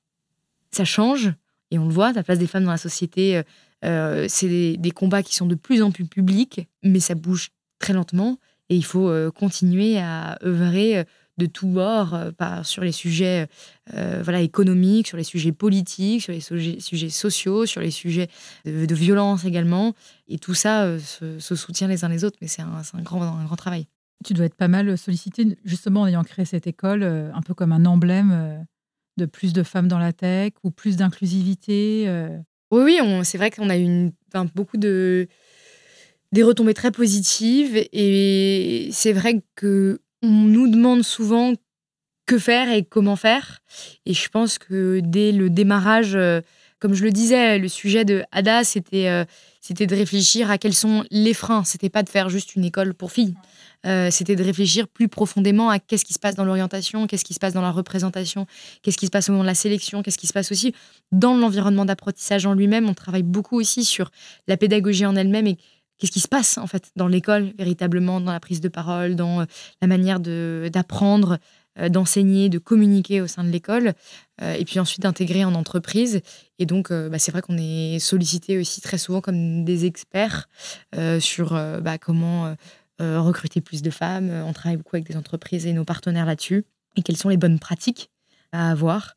ça 0.71 0.83
change, 0.83 1.31
et 1.71 1.79
on 1.79 1.85
le 1.85 1.93
voit, 1.93 2.13
la 2.13 2.23
place 2.23 2.39
des 2.39 2.47
femmes 2.47 2.65
dans 2.65 2.71
la 2.71 2.77
société, 2.77 3.37
euh, 3.37 3.43
euh, 3.85 4.25
c'est 4.27 4.77
des, 4.77 4.91
combats 4.91 5.23
qui 5.23 5.35
sont 5.35 5.45
de 5.45 5.55
plus 5.55 5.81
en 5.81 5.91
plus 5.91 6.05
publics, 6.05 6.67
mais 6.83 6.99
ça 6.99 7.15
bouge 7.15 7.49
très 7.79 7.93
lentement. 7.93 8.37
Et 8.69 8.75
il 8.75 8.85
faut 8.85 9.09
euh, 9.09 9.31
continuer 9.31 9.97
à 9.99 10.37
œuvrer 10.43 11.05
de 11.37 11.45
tous 11.45 11.67
bords 11.67 12.17
sur 12.63 12.83
les 12.83 12.91
sujets 12.91 13.47
voilà, 13.93 14.41
économiques, 14.41 15.07
sur 15.07 15.15
les 15.15 15.23
sujets 15.23 15.53
politiques, 15.53 16.21
sur 16.21 16.33
les 16.33 16.41
sujets, 16.41 17.09
sociaux, 17.09 17.65
sur 17.65 17.79
les 17.79 17.91
sujets 17.91 18.27
de, 18.65 18.93
violence 18.93 19.45
également. 19.45 19.93
Et 20.27 20.37
tout 20.37 20.53
ça 20.53 20.99
se, 20.99 21.39
soutient 21.39 21.87
les 21.87 22.03
uns 22.03 22.09
les 22.09 22.25
autres, 22.25 22.37
mais 22.41 22.49
c'est 22.49 22.61
un, 22.61 22.81
grand, 23.03 23.21
un 23.21 23.45
grand 23.45 23.55
travail. 23.55 23.87
Tu 24.25 24.33
dois 24.33 24.47
être 24.47 24.55
pas 24.55 24.67
mal 24.67 24.97
sollicité, 24.97 25.57
justement 25.63 26.01
en 26.01 26.07
ayant 26.07 26.25
créé 26.25 26.43
cette 26.43 26.67
école, 26.67 27.03
un 27.03 27.41
peu 27.41 27.53
comme 27.53 27.71
un 27.71 27.85
emblème 27.85 28.65
de 29.19 29.25
plus 29.27 29.53
de 29.53 29.61
femmes 29.61 29.87
dans 29.87 29.99
la 29.99 30.13
tech 30.13 30.53
ou 30.63 30.71
plus 30.71 30.97
d'inclusivité 30.97 32.05
euh? 32.07 32.39
Oui, 32.71 32.99
oui 33.01 33.21
c'est 33.23 33.37
vrai 33.37 33.51
qu'on 33.51 33.69
a 33.69 33.77
eu 33.77 34.11
beaucoup 34.55 34.77
de 34.77 35.27
des 36.31 36.43
retombées 36.43 36.73
très 36.73 36.91
positives 36.91 37.75
et 37.75 38.89
c'est 38.91 39.13
vrai 39.13 39.41
que 39.55 39.99
on 40.21 40.29
nous 40.29 40.69
demande 40.69 41.03
souvent 41.03 41.53
que 42.25 42.37
faire 42.37 42.71
et 42.71 42.83
comment 42.83 43.15
faire. 43.15 43.59
Et 44.05 44.13
je 44.13 44.29
pense 44.29 44.57
que 44.57 44.99
dès 45.03 45.31
le 45.31 45.49
démarrage, 45.49 46.15
euh, 46.15 46.41
Comme 46.79 46.93
je 46.93 47.03
le 47.03 47.11
disais, 47.11 47.59
le 47.59 47.67
sujet 47.67 48.05
de 48.05 48.23
Ada, 48.31 48.63
c'était 48.63 49.25
c'était 49.59 49.85
de 49.85 49.95
réfléchir 49.95 50.49
à 50.49 50.57
quels 50.57 50.73
sont 50.73 51.03
les 51.11 51.33
freins. 51.33 51.63
C'était 51.63 51.89
pas 51.89 52.03
de 52.03 52.09
faire 52.09 52.29
juste 52.29 52.55
une 52.55 52.63
école 52.63 52.93
pour 52.93 53.11
filles. 53.11 53.35
Euh, 53.85 54.09
c'était 54.11 54.35
de 54.35 54.43
réfléchir 54.43 54.87
plus 54.87 55.07
profondément 55.07 55.69
à 55.69 55.79
qu'est-ce 55.79 56.03
qui 56.03 56.13
se 56.13 56.19
passe 56.19 56.35
dans 56.35 56.43
l'orientation, 56.43 57.07
qu'est-ce 57.07 57.23
qui 57.23 57.33
se 57.33 57.39
passe 57.39 57.53
dans 57.53 57.61
la 57.61 57.71
représentation, 57.71 58.45
qu'est-ce 58.81 58.97
qui 58.97 59.05
se 59.05 59.11
passe 59.11 59.29
au 59.29 59.31
moment 59.31 59.43
de 59.43 59.49
la 59.49 59.55
sélection, 59.55 60.01
qu'est-ce 60.01 60.17
qui 60.17 60.27
se 60.27 60.33
passe 60.33 60.51
aussi 60.51 60.73
dans 61.11 61.35
l'environnement 61.35 61.85
d'apprentissage 61.85 62.45
en 62.45 62.53
lui-même. 62.53 62.89
On 62.89 62.93
travaille 62.93 63.23
beaucoup 63.23 63.57
aussi 63.57 63.85
sur 63.85 64.11
la 64.47 64.57
pédagogie 64.57 65.05
en 65.05 65.15
elle-même 65.15 65.47
et 65.47 65.57
qu'est-ce 65.99 66.11
qui 66.11 66.19
se 66.19 66.27
passe 66.27 66.57
en 66.57 66.67
fait 66.67 66.91
dans 66.95 67.07
l'école 67.07 67.53
véritablement, 67.57 68.21
dans 68.21 68.31
la 68.31 68.39
prise 68.39 68.61
de 68.61 68.69
parole, 68.69 69.15
dans 69.15 69.41
euh, 69.41 69.45
la 69.81 69.87
manière 69.87 70.19
d'apprendre, 70.19 71.37
euh, 71.77 71.89
d'enseigner, 71.89 72.49
de 72.49 72.57
communiquer 72.57 73.21
au 73.21 73.27
sein 73.27 73.43
de 73.43 73.49
l'école, 73.49 73.93
et 74.41 74.63
puis 74.63 74.79
ensuite 74.79 75.01
d'intégrer 75.01 75.43
en 75.43 75.53
entreprise. 75.53 76.21
Et 76.59 76.65
donc, 76.65 76.93
bah, 76.93 77.19
c'est 77.19 77.31
vrai 77.31 77.41
qu'on 77.41 77.57
est 77.57 77.99
sollicité 77.99 78.57
aussi 78.57 78.79
très 78.79 78.97
souvent 78.97 79.19
comme 79.19 79.65
des 79.65 79.85
experts 79.85 80.47
sur 81.19 81.49
bah, 81.81 81.97
comment 81.97 82.55
euh, 83.01 83.21
recruter 83.21 83.61
plus 83.61 83.81
de 83.81 83.91
femmes. 83.91 84.29
On 84.45 84.51
travaille 84.51 84.75
beaucoup 84.75 84.97
avec 84.97 85.07
des 85.07 85.15
entreprises 85.15 85.65
et 85.65 85.71
nos 85.71 85.85
partenaires 85.85 86.25
là-dessus. 86.25 86.65
Et 86.97 87.01
quelles 87.01 87.15
sont 87.15 87.29
les 87.29 87.37
bonnes 87.37 87.57
pratiques 87.57 88.09
à 88.51 88.71
avoir. 88.71 89.15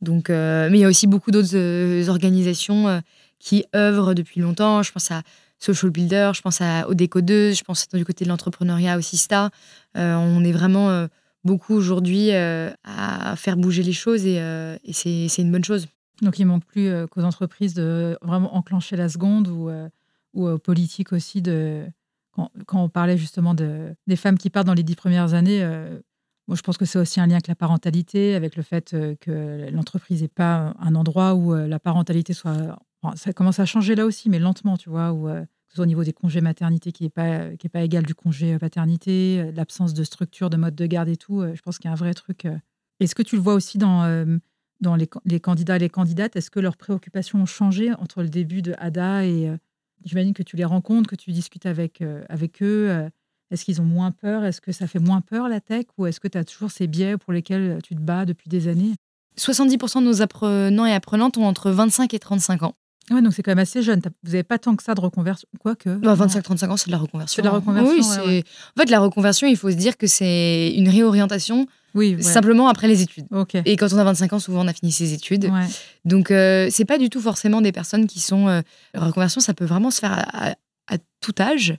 Donc, 0.00 0.30
euh, 0.30 0.70
mais 0.70 0.78
il 0.78 0.80
y 0.80 0.84
a 0.84 0.88
aussi 0.88 1.06
beaucoup 1.06 1.30
d'autres 1.30 1.54
euh, 1.54 2.08
organisations 2.08 3.02
qui 3.38 3.66
œuvrent 3.76 4.14
depuis 4.14 4.40
longtemps. 4.40 4.82
Je 4.82 4.92
pense 4.92 5.10
à 5.10 5.22
Social 5.58 5.90
Builder, 5.90 6.32
je 6.34 6.40
pense 6.40 6.60
aux 6.88 6.94
décodeuses, 6.94 7.58
je 7.58 7.64
pense 7.64 7.88
du 7.88 8.04
côté 8.04 8.24
de 8.24 8.30
l'entrepreneuriat 8.30 8.96
aussi 8.96 9.16
STA. 9.16 9.50
on 9.94 10.44
est 10.44 10.52
vraiment 10.52 11.08
beaucoup 11.44 11.74
aujourd'hui 11.74 12.30
à 12.32 13.34
faire 13.36 13.56
bouger 13.56 13.82
les 13.82 13.92
choses 13.92 14.24
et, 14.24 14.36
et 14.84 14.92
c'est 14.92 15.42
une 15.42 15.50
bonne 15.50 15.64
chose. 15.64 15.88
Donc 16.22 16.38
il 16.38 16.46
manque 16.46 16.64
plus 16.64 16.90
qu'aux 17.10 17.22
entreprises 17.22 17.74
de 17.74 18.16
vraiment 18.22 18.54
enclencher 18.56 18.96
la 18.96 19.08
seconde 19.08 19.48
ou, 19.48 19.70
aux 20.34 20.58
politiques 20.58 21.12
aussi 21.12 21.42
de, 21.42 21.84
quand, 22.66 22.82
on 22.82 22.88
parlait 22.88 23.16
justement 23.16 23.54
de, 23.54 23.94
des 24.06 24.16
femmes 24.16 24.38
qui 24.38 24.50
partent 24.50 24.66
dans 24.66 24.74
les 24.74 24.82
dix 24.82 24.94
premières 24.94 25.34
années, 25.34 25.62
euh, 25.62 25.98
moi, 26.46 26.56
je 26.56 26.62
pense 26.62 26.78
que 26.78 26.86
c'est 26.86 26.98
aussi 26.98 27.20
un 27.20 27.26
lien 27.26 27.34
avec 27.34 27.46
la 27.46 27.54
parentalité, 27.54 28.34
avec 28.34 28.56
le 28.56 28.62
fait 28.62 28.94
euh, 28.94 29.14
que 29.20 29.68
l'entreprise 29.70 30.22
n'est 30.22 30.28
pas 30.28 30.74
un 30.80 30.94
endroit 30.94 31.34
où 31.34 31.54
euh, 31.54 31.66
la 31.66 31.78
parentalité 31.78 32.32
soit. 32.32 32.78
Ça 33.14 33.32
commence 33.32 33.60
à 33.60 33.66
changer 33.66 33.94
là 33.94 34.04
aussi, 34.04 34.28
mais 34.28 34.38
lentement, 34.38 34.76
tu 34.76 34.90
vois, 34.90 35.14
soit 35.68 35.84
au 35.84 35.86
niveau 35.86 36.04
des 36.04 36.12
congés 36.12 36.40
maternité 36.40 36.92
qui 36.92 37.04
n'est 37.04 37.56
est 37.62 37.68
pas 37.68 37.82
égal 37.82 38.04
du 38.04 38.14
congé 38.14 38.58
paternité, 38.58 39.52
l'absence 39.52 39.94
de 39.94 40.04
structure, 40.04 40.50
de 40.50 40.56
mode 40.56 40.74
de 40.74 40.86
garde 40.86 41.08
et 41.08 41.16
tout. 41.16 41.44
je 41.54 41.60
pense 41.62 41.78
qu'il 41.78 41.88
y 41.88 41.90
a 41.90 41.92
un 41.92 41.96
vrai 41.96 42.14
truc. 42.14 42.46
Est-ce 43.00 43.14
que 43.14 43.22
tu 43.22 43.36
le 43.36 43.42
vois 43.42 43.54
aussi 43.54 43.78
dans, 43.78 44.36
les, 44.96 45.40
candidats 45.40 45.76
et 45.76 45.80
les 45.80 45.88
candidates? 45.88 46.34
Est-ce 46.36 46.50
que 46.50 46.60
leurs 46.60 46.76
préoccupations 46.76 47.40
ont 47.40 47.46
changé 47.46 47.92
entre 47.94 48.22
le 48.22 48.28
début 48.28 48.62
de 48.62 48.74
ADA 48.78 49.24
et 49.24 49.52
J'imagine 50.04 50.34
que 50.34 50.42
tu 50.42 50.56
les 50.56 50.64
rencontres, 50.64 51.10
que 51.10 51.16
tu 51.16 51.32
discutes 51.32 51.66
avec, 51.66 52.02
euh, 52.02 52.24
eux. 52.62 52.90
Euh, 52.90 53.08
est-ce 53.50 53.64
qu'ils 53.64 53.80
ont 53.80 53.84
moins 53.84 54.10
peur? 54.10 54.44
Est-ce 54.44 54.60
que 54.60 54.72
ça 54.72 54.86
fait 54.86 54.98
moins 54.98 55.20
peur 55.20 55.48
la 55.48 55.60
tech 55.60 55.86
Ou 55.96 56.06
est-ce 56.06 56.20
que 56.20 56.28
tu 56.28 56.38
as 56.38 56.44
toujours 56.44 56.70
ces 56.70 56.86
biais 56.86 57.16
pour 57.16 57.32
lesquels 57.32 57.78
tu 57.82 57.94
te 57.94 58.00
bats 58.00 58.26
depuis 58.26 58.48
des 58.48 58.68
années? 58.68 58.94
70% 59.38 60.00
de 60.00 60.04
nos 60.04 60.22
apprenants 60.22 60.84
et 60.84 60.92
apprenantes 60.92 61.38
ont 61.38 61.46
entre 61.46 61.70
25 61.70 62.12
et 62.12 62.18
35 62.18 62.62
ans. 62.64 62.74
Ouais, 63.10 63.22
donc 63.22 63.32
c'est 63.32 63.42
quand 63.42 63.50
même 63.50 63.58
assez 63.58 63.82
jeune. 63.82 64.00
Vous 64.22 64.30
n'avez 64.30 64.42
pas 64.42 64.58
tant 64.58 64.76
que 64.76 64.82
ça 64.82 64.94
de 64.94 65.00
reconversion, 65.00 65.48
quoique. 65.60 65.88
Bah, 65.88 66.14
25-35 66.14 66.68
ans, 66.70 66.76
c'est 66.76 66.86
de 66.86 66.92
la 66.92 66.98
reconversion. 66.98 67.36
C'est 67.36 67.42
de 67.42 67.46
la 67.46 67.52
reconversion. 67.52 67.90
Oui, 67.90 68.02
c'est. 68.02 68.44
En 68.76 68.80
fait, 68.80 68.90
la 68.90 69.00
reconversion, 69.00 69.46
il 69.46 69.56
faut 69.56 69.70
se 69.70 69.76
dire 69.76 69.96
que 69.96 70.06
c'est 70.06 70.72
une 70.76 70.88
réorientation. 70.88 71.66
Oui, 71.94 72.22
simplement 72.22 72.68
après 72.68 72.86
les 72.86 73.02
études. 73.02 73.26
Et 73.64 73.76
quand 73.76 73.92
on 73.92 73.98
a 73.98 74.04
25 74.04 74.32
ans, 74.34 74.38
souvent 74.38 74.64
on 74.64 74.68
a 74.68 74.72
fini 74.72 74.92
ses 74.92 75.14
études. 75.14 75.50
Donc 76.04 76.30
euh, 76.30 76.68
c'est 76.70 76.84
pas 76.84 76.98
du 76.98 77.10
tout 77.10 77.20
forcément 77.20 77.60
des 77.60 77.72
personnes 77.72 78.06
qui 78.06 78.20
sont. 78.20 78.48
Euh, 78.48 78.60
la 78.94 79.00
reconversion, 79.00 79.40
ça 79.40 79.54
peut 79.54 79.64
vraiment 79.64 79.90
se 79.90 80.00
faire 80.00 80.12
à, 80.12 80.54
tout 81.20 81.34
âge. 81.40 81.76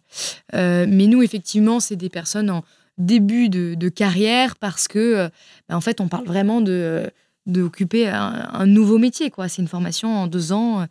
Euh, 0.54 0.86
mais 0.88 1.08
nous, 1.08 1.24
effectivement, 1.24 1.80
c'est 1.80 1.96
des 1.96 2.10
personnes 2.10 2.50
en 2.50 2.64
début 2.98 3.50
de, 3.50 3.90
carrière 3.90 4.56
parce 4.58 4.88
que, 4.88 5.30
bah, 5.68 5.78
en 5.78 5.82
fait, 5.82 6.02
on 6.02 6.08
parle 6.08 6.26
vraiment 6.26 6.62
de 6.62 7.10
d'occuper 7.50 8.08
un, 8.08 8.66
nouveau 8.66 8.98
métier. 8.98 9.30
quoi. 9.30 9.48
C'est 9.48 9.62
une 9.62 9.68
formation 9.68 10.16
en 10.16 10.28
deux 10.28 10.52
ans. 10.52 10.86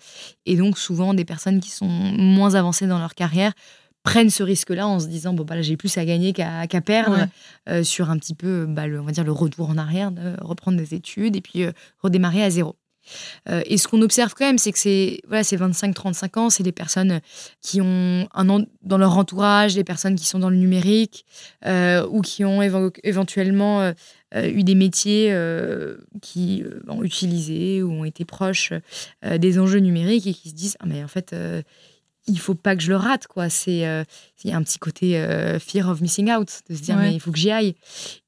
Et 0.47 0.57
donc, 0.57 0.79
souvent, 0.79 1.15
des 1.15 1.25
personnes 1.25 1.61
qui 1.61 1.71
sont 1.71 1.87
moins 1.87 2.55
avancées 2.55 2.87
dans 2.87 2.99
leur 2.99 3.15
carrière 3.15 3.53
prennent 4.09 4.31
ce 4.31 4.43
risque-là 4.43 4.87
en 4.87 5.01
se 5.01 5.07
disant 5.07 5.35
bon 5.35 5.45
bah 5.45 5.55
là 5.55 5.63
j'ai 5.63 5.77
plus 5.77 5.99
à 5.99 6.05
gagner 6.05 6.33
qu'à 6.33 6.81
perdre 6.81 7.27
euh, 7.69 7.83
sur 7.83 8.11
un 8.11 8.19
petit 8.19 8.35
peu 8.35 8.65
bah, 8.67 8.87
le, 8.87 9.01
on 9.01 9.05
va 9.05 9.13
dire 9.13 9.25
le 9.25 9.33
retour 9.33 9.69
en 9.69 9.77
arrière 9.77 10.13
de 10.13 10.35
reprendre 10.41 10.79
des 10.79 10.95
études 10.95 11.37
et 11.37 11.41
puis 11.41 11.65
euh, 11.65 11.73
redémarrer 12.03 12.43
à 12.43 12.49
zéro 12.49 12.77
euh, 13.49 13.63
et 13.65 13.79
ce 13.79 13.89
qu'on 13.89 14.03
observe 14.03 14.35
quand 14.35 14.45
même, 14.45 14.59
c'est 14.59 14.71
que 14.71 14.79
c'est 14.79 15.23
voilà, 15.27 15.43
25-35 15.43 16.39
ans, 16.39 16.51
c'est 16.51 16.63
des 16.63 16.73
personnes 16.73 17.21
qui 17.63 17.81
ont 17.81 18.29
un 18.35 18.49
an 18.51 18.65
dans 18.83 18.99
leur 18.99 19.17
entourage, 19.17 19.75
des 19.75 19.85
personnes 19.85 20.15
qui 20.15 20.27
sont 20.27 20.39
dans 20.39 20.51
le 20.51 20.57
numérique 20.57 21.25
ou 21.65 22.21
qui 22.21 22.45
ont 22.45 22.61
éventuellement 22.61 23.95
eu 24.35 24.63
des 24.63 24.75
métiers 24.75 25.35
qui 26.21 26.63
ont 26.87 27.03
utilisé 27.03 27.83
ou 27.83 27.93
ont 27.93 28.05
été 28.05 28.25
proches 28.25 28.73
des 29.25 29.59
enjeux 29.59 29.79
numériques 29.79 30.27
et 30.27 30.35
qui 30.35 30.51
se 30.51 30.55
disent 30.55 30.77
ah 30.81 30.87
mais 30.87 31.03
en 31.03 31.09
fait 31.09 31.35
il 32.27 32.39
faut 32.39 32.55
pas 32.55 32.77
que 32.77 32.83
je 32.83 32.91
le 32.91 32.97
rate 32.97 33.27
quoi 33.27 33.49
c'est 33.49 34.05
il 34.45 34.51
y 34.51 34.53
a 34.53 34.57
un 34.57 34.63
petit 34.63 34.79
côté 34.79 35.13
fear 35.61 35.89
of 35.89 36.01
missing 36.03 36.31
out 36.31 36.61
de 36.69 36.75
se 36.75 36.83
dire 36.83 36.97
mais 36.97 37.15
il 37.15 37.21
faut 37.21 37.33
que 37.33 37.39
j'y 37.39 37.51
aille 37.51 37.75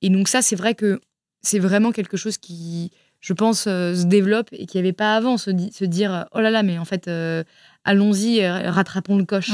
et 0.01 0.09
donc 0.09 0.29
ça 0.29 0.41
c'est 0.41 0.57
vrai 0.57 0.75
que 0.75 1.01
c'est 1.43 1.59
vraiment 1.59 1.93
quelque 1.93 2.17
chose 2.17 2.39
qui 2.39 2.91
je 3.21 3.33
pense, 3.33 3.67
euh, 3.67 3.95
se 3.95 4.05
développe 4.05 4.49
et 4.53 4.67
qu'il 4.67 4.81
n'y 4.81 4.87
avait 4.87 4.95
pas 4.95 5.15
avant, 5.15 5.37
se, 5.37 5.51
se, 5.73 5.85
dire 5.85 6.27
oh 6.33 6.41
là 6.41 6.51
là, 6.51 6.63
mais 6.63 6.79
en 6.79 6.85
fait, 6.85 7.07
euh, 7.07 7.45
allons-y, 7.85 8.43
euh, 8.43 8.71
rattrapons 8.71 9.19
le 9.19 9.25
coche. 9.25 9.51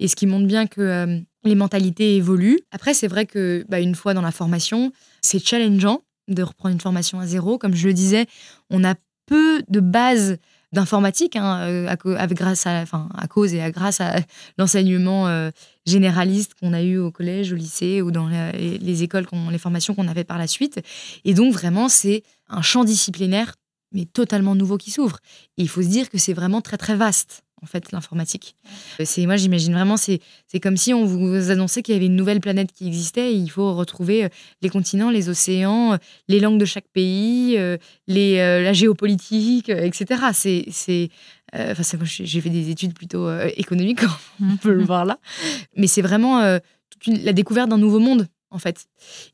Et 0.00 0.08
ce 0.08 0.16
qui 0.16 0.26
montre 0.26 0.46
bien 0.46 0.66
que 0.66 1.20
les 1.44 1.54
mentalités 1.54 2.16
évoluent. 2.16 2.60
Après, 2.72 2.94
c'est 2.94 3.08
vrai 3.08 3.26
que 3.26 3.64
bah, 3.68 3.80
une 3.80 3.94
fois 3.94 4.14
dans 4.14 4.22
la 4.22 4.30
formation, 4.30 4.92
c'est 5.24 5.44
challengeant 5.44 6.02
de 6.28 6.42
reprendre 6.42 6.74
une 6.74 6.80
formation 6.80 7.20
à 7.20 7.26
zéro. 7.26 7.58
Comme 7.58 7.74
je 7.74 7.86
le 7.86 7.94
disais, 7.94 8.26
on 8.70 8.84
a 8.84 8.94
peu 9.26 9.62
de 9.68 9.80
bases 9.80 10.38
d'informatique, 10.72 11.36
hein, 11.36 11.86
à, 11.86 12.26
grâce 12.26 12.66
à, 12.66 12.82
enfin, 12.82 13.08
à 13.14 13.28
cause 13.28 13.54
et 13.54 13.62
à 13.62 13.70
grâce 13.70 14.00
à 14.00 14.16
l'enseignement 14.58 15.50
généraliste 15.86 16.54
qu'on 16.54 16.72
a 16.72 16.82
eu 16.82 16.98
au 16.98 17.12
collège, 17.12 17.52
au 17.52 17.56
lycée 17.56 18.02
ou 18.02 18.10
dans 18.10 18.28
les 18.28 19.02
écoles, 19.02 19.26
les 19.50 19.58
formations 19.58 19.94
qu'on 19.94 20.08
avait 20.08 20.24
par 20.24 20.36
la 20.36 20.48
suite. 20.48 20.80
Et 21.24 21.32
donc, 21.32 21.52
vraiment, 21.52 21.88
c'est 21.88 22.24
un 22.48 22.60
champ 22.60 22.82
disciplinaire, 22.82 23.54
mais 23.92 24.04
totalement 24.04 24.56
nouveau 24.56 24.76
qui 24.76 24.90
s'ouvre. 24.90 25.18
Et 25.56 25.62
il 25.62 25.68
faut 25.68 25.82
se 25.82 25.88
dire 25.88 26.10
que 26.10 26.18
c'est 26.18 26.34
vraiment 26.34 26.60
très, 26.60 26.76
très 26.76 26.96
vaste 26.96 27.43
en 27.64 27.66
fait 27.66 27.90
l'informatique. 27.92 28.56
C'est 29.02 29.24
moi 29.24 29.36
j'imagine 29.36 29.72
vraiment 29.72 29.96
c'est 29.96 30.20
comme 30.62 30.76
si 30.76 30.92
on 30.92 31.04
vous 31.04 31.50
annonçait 31.50 31.82
qu'il 31.82 31.94
y 31.94 31.96
avait 31.96 32.06
une 32.06 32.14
nouvelle 32.14 32.40
planète 32.40 32.70
qui 32.72 32.86
existait 32.86 33.32
et 33.32 33.36
il 33.36 33.48
faut 33.48 33.74
retrouver 33.74 34.24
euh, 34.24 34.28
les 34.60 34.68
continents, 34.68 35.10
les 35.10 35.30
océans, 35.30 35.94
euh, 35.94 35.96
les 36.28 36.40
langues 36.40 36.60
de 36.60 36.66
chaque 36.66 36.88
pays, 36.92 37.56
euh, 37.56 37.78
la 38.06 38.72
géopolitique, 38.72 39.70
etc. 39.70 40.22
C'est 40.32 41.10
j'ai 42.12 42.40
fait 42.40 42.50
des 42.50 42.70
études 42.70 42.94
plutôt 42.94 43.30
économiques, 43.56 44.00
on 44.42 44.56
peut 44.56 44.74
le 44.74 44.84
voir 44.84 45.04
là, 45.04 45.18
mais 45.76 45.86
c'est 45.86 46.02
vraiment 46.02 46.40
la 47.06 47.32
découverte 47.32 47.70
d'un 47.70 47.78
nouveau 47.78 48.00
monde 48.00 48.28
en 48.54 48.58
fait, 48.58 48.86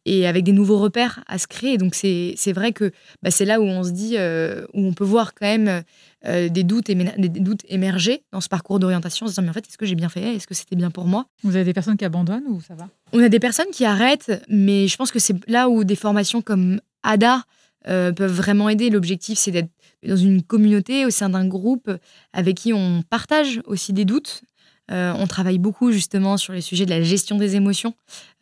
et 0.07 0.27
avec 0.27 0.45
des 0.45 0.53
nouveaux 0.53 0.79
repères 0.79 1.23
à 1.27 1.39
se 1.39 1.47
créer. 1.47 1.77
Donc 1.77 1.95
c'est 1.95 2.53
vrai 2.53 2.73
que 2.73 2.91
bah, 3.23 3.31
c'est 3.31 3.45
là 3.45 3.61
où 3.61 3.65
on 3.65 3.85
se 3.85 3.91
dit, 3.91 4.15
euh, 4.17 4.65
où 4.73 4.87
on 4.87 4.95
peut 4.95 5.05
voir 5.05 5.35
quand 5.35 5.47
même 5.47 5.83
euh, 6.27 6.49
des, 6.49 6.65
doutes 6.65 6.87
des 6.87 7.29
doutes 7.29 7.63
émerger 7.69 8.25
dans 8.33 8.41
ce 8.41 8.49
parcours 8.49 8.79
d'orientation, 8.79 9.27
se 9.27 9.33
dire 9.33 9.43
mais 9.43 9.49
en 9.49 9.53
fait 9.53 9.67
est-ce 9.67 9.79
que 9.79 9.87
j'ai 9.87 9.95
bien 9.95 10.09
fait, 10.09 10.37
est-ce 10.37 10.47
que 10.47 10.55
c'était 10.55 10.77
bien 10.77 10.91
pour 10.91 11.07
moi? 11.07 11.27
Vous 11.43 11.57
avez 11.57 11.65
des 11.65 11.73
personnes 11.73 11.97
qui 11.97 12.05
abandonnent 12.05 12.47
ou 12.49 12.61
ça 12.61 12.75
va? 12.75 12.89
On 13.13 13.23
a 13.23 13.29
des 13.29 13.41
personnes 13.41 13.71
qui 13.73 13.85
arrêtent, 13.85 14.45
mais 14.49 14.87
je 14.87 14.97
pense 14.97 15.11
que 15.11 15.19
c'est 15.19 15.37
là 15.49 15.69
où 15.69 15.83
des 15.85 15.97
formations 15.97 16.43
comme 16.43 16.81
ADA 17.03 17.45
euh, 17.89 18.13
peuvent 18.13 18.35
vraiment 18.35 18.69
aider. 18.69 18.91
L'objectif 18.91 19.39
c'est 19.39 19.51
d'être 19.51 19.71
dans 20.07 20.17
une 20.17 20.43
communauté, 20.43 21.07
au 21.07 21.11
sein 21.11 21.31
d'un 21.31 21.47
groupe 21.47 21.91
avec 22.33 22.57
qui 22.57 22.73
on 22.73 23.03
partage 23.09 23.61
aussi 23.67 23.93
des 23.93 24.05
doutes, 24.05 24.43
euh, 24.91 25.13
on 25.17 25.27
travaille 25.27 25.59
beaucoup 25.59 25.93
justement 25.93 26.37
sur 26.37 26.53
les 26.53 26.61
sujets 26.61 26.85
de 26.85 26.91
la 26.91 27.03
gestion 27.03 27.37
des 27.37 27.57
émotions 27.57 27.95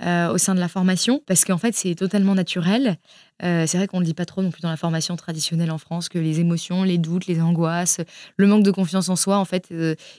euh, 0.02 0.32
au 0.32 0.38
sein 0.38 0.54
de 0.54 0.60
la 0.60 0.68
formation, 0.68 1.22
parce 1.26 1.44
qu'en 1.44 1.58
fait, 1.58 1.74
c'est 1.74 1.94
totalement 1.94 2.34
naturel. 2.34 2.96
Euh, 3.42 3.66
c'est 3.66 3.76
vrai 3.76 3.86
qu'on 3.86 3.98
ne 3.98 4.02
le 4.02 4.06
dit 4.06 4.14
pas 4.14 4.24
trop 4.24 4.42
non 4.42 4.50
plus 4.50 4.62
dans 4.62 4.70
la 4.70 4.76
formation 4.76 5.14
traditionnelle 5.16 5.70
en 5.70 5.78
France, 5.78 6.08
que 6.08 6.18
les 6.18 6.40
émotions, 6.40 6.82
les 6.82 6.98
doutes, 6.98 7.26
les 7.26 7.40
angoisses, 7.40 8.00
le 8.36 8.46
manque 8.46 8.64
de 8.64 8.70
confiance 8.70 9.08
en 9.08 9.16
soi, 9.16 9.36
en 9.38 9.44
fait, 9.44 9.72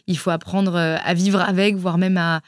il 0.08 0.18
faut 0.18 0.30
apprendre 0.30 0.76
à 0.78 1.13
vivre 1.13 1.42
avec, 1.42 1.76
voire 1.76 1.98
même 1.98 2.18
à, 2.18 2.42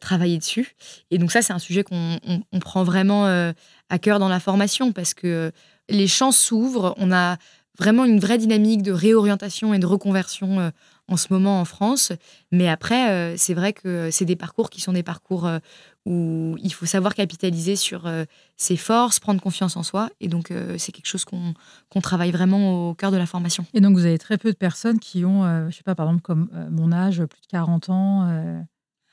travailler 0.00 0.38
dessus. 0.38 0.74
Et 1.12 1.18
donc 1.18 1.30
ça, 1.30 1.42
c'est 1.42 1.52
un 1.52 1.60
sujet 1.60 1.84
qu'on 1.84 2.18
prend 2.60 2.82
vraiment 2.82 3.26
à 3.26 3.98
cœur 4.00 4.18
dans 4.18 4.28
la 4.28 4.40
formation, 4.40 4.90
parce 4.90 5.14
que 5.14 5.52
les 5.88 6.08
champs 6.08 6.32
s'ouvrent, 6.32 6.94
on 6.98 7.12
a 7.12 7.36
vraiment 7.78 8.04
une 8.04 8.20
vraie 8.20 8.38
dynamique 8.38 8.82
de 8.82 8.92
réorientation 8.92 9.74
et 9.74 9.78
de 9.78 9.86
reconversion 9.86 10.72
en 11.08 11.16
ce 11.16 11.32
moment 11.32 11.60
en 11.60 11.64
France. 11.64 12.12
Mais 12.52 12.68
après, 12.68 13.10
euh, 13.10 13.34
c'est 13.36 13.54
vrai 13.54 13.72
que 13.72 14.10
c'est 14.10 14.24
des 14.24 14.36
parcours 14.36 14.70
qui 14.70 14.80
sont 14.80 14.92
des 14.92 15.02
parcours 15.02 15.46
euh, 15.46 15.58
où 16.04 16.56
il 16.62 16.72
faut 16.72 16.86
savoir 16.86 17.14
capitaliser 17.14 17.76
sur 17.76 18.06
euh, 18.06 18.24
ses 18.56 18.76
forces, 18.76 19.18
prendre 19.18 19.40
confiance 19.40 19.76
en 19.76 19.82
soi. 19.82 20.10
Et 20.20 20.28
donc, 20.28 20.50
euh, 20.50 20.76
c'est 20.78 20.92
quelque 20.92 21.08
chose 21.08 21.24
qu'on 21.24 22.00
travaille 22.00 22.30
vraiment 22.30 22.90
au 22.90 22.94
cœur 22.94 23.10
de 23.10 23.16
la 23.16 23.26
formation. 23.26 23.66
Et 23.74 23.80
donc, 23.80 23.94
vous 23.94 24.04
avez 24.04 24.18
très 24.18 24.38
peu 24.38 24.52
de 24.52 24.56
personnes 24.56 24.98
qui 24.98 25.24
ont, 25.24 25.68
je 25.70 25.76
sais 25.76 25.82
pas, 25.82 25.94
par 25.94 26.06
exemple, 26.06 26.22
comme 26.22 26.48
mon 26.70 26.92
âge, 26.92 27.24
plus 27.24 27.40
de 27.40 27.46
40 27.48 27.90
ans 27.90 28.64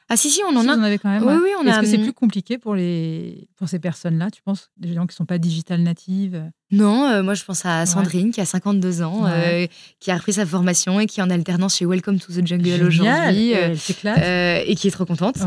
ah 0.07 0.17
si, 0.17 0.29
si, 0.29 0.41
on 0.47 0.55
en 0.55 0.67
a. 0.67 0.75
Vous 0.75 0.81
en 0.81 0.83
avez 0.83 0.99
quand 0.99 1.09
même. 1.09 1.23
Oui, 1.23 1.33
oui, 1.41 1.49
on 1.59 1.65
Est-ce 1.65 1.79
que 1.79 1.85
c'est 1.87 1.97
plus 1.97 2.13
compliqué 2.13 2.59
pour, 2.59 2.75
les... 2.75 3.47
pour 3.55 3.67
ces 3.67 3.79
personnes-là, 3.79 4.29
tu 4.29 4.41
penses 4.43 4.69
Des 4.77 4.93
gens 4.93 5.07
qui 5.07 5.13
ne 5.13 5.17
sont 5.17 5.25
pas 5.25 5.39
digital 5.39 5.81
natives 5.81 6.43
Non, 6.71 7.05
euh, 7.05 7.23
moi 7.23 7.33
je 7.33 7.43
pense 7.43 7.65
à 7.65 7.87
Sandrine 7.87 8.31
qui 8.31 8.39
a 8.39 8.45
52 8.45 9.01
ans, 9.01 9.25
euh, 9.25 9.65
qui 9.99 10.11
a 10.11 10.17
repris 10.17 10.33
sa 10.33 10.45
formation 10.45 10.99
et 10.99 11.07
qui 11.07 11.21
est 11.21 11.23
en 11.23 11.31
alternance 11.31 11.77
chez 11.77 11.85
Welcome 11.85 12.19
to 12.19 12.31
the 12.31 12.45
Jungle 12.45 12.83
aujourd'hui. 12.83 13.55
Euh, 13.55 13.75
euh, 14.05 14.63
et 14.63 14.75
qui 14.75 14.87
est 14.87 14.91
trop 14.91 15.05
contente. 15.05 15.37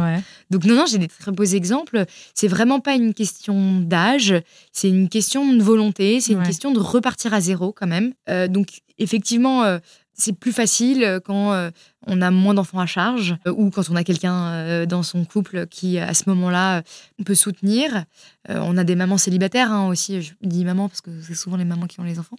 Donc 0.51 0.65
non, 0.65 0.75
non, 0.75 0.87
j'ai 0.87 0.99
des 0.99 1.09
très 1.09 1.31
beaux 1.31 1.45
exemples. 1.45 2.05
C'est 2.35 2.49
vraiment 2.49 2.81
pas 2.81 2.95
une 2.95 3.15
question 3.15 3.81
d'âge, 3.81 4.35
c'est 4.73 4.89
une 4.89 5.09
question 5.09 5.55
de 5.55 5.63
volonté, 5.63 6.21
c'est 6.21 6.33
une 6.33 6.43
question 6.43 6.73
de 6.73 6.81
repartir 6.81 7.33
à 7.33 7.41
zéro 7.41 7.73
quand 7.73 7.87
même. 7.87 8.13
donc 8.49 8.81
effectivement, 8.99 9.79
c'est 10.19 10.33
plus 10.33 10.53
facile 10.53 11.05
euh, 11.05 11.21
quand 11.21 11.53
euh, 11.53 11.71
on 12.07 12.21
a 12.21 12.31
moins 12.31 12.53
d'enfants 12.53 12.81
à 12.81 12.87
charge 12.87 13.37
euh, 13.47 13.53
ou 13.57 13.71
quand 13.71 13.89
on 13.89 13.97
a 13.97 14.03
quelqu'un 14.03 14.85
dans 14.87 15.03
son 15.03 15.25
couple 15.25 15.67
qui, 15.69 15.99
à 15.99 16.13
ce 16.13 16.25
moment-là, 16.27 16.83
peut 17.25 17.35
soutenir. 17.35 18.05
on 18.49 18.77
a 18.77 18.85
des 18.85 18.97
mamans 18.97 19.19
célibataires 19.19 19.73
hein, 19.73 19.89
aussi. 19.89 20.21
Je 20.21 20.33
dis 20.43 20.65
maman 20.65 20.89
parce 20.89 21.01
que 21.01 21.11
c'est 21.23 21.35
souvent 21.35 21.57
les 21.57 21.65
mamans 21.65 21.87
qui 21.87 22.01
ont 22.01 22.05
les 22.05 22.19
enfants, 22.19 22.37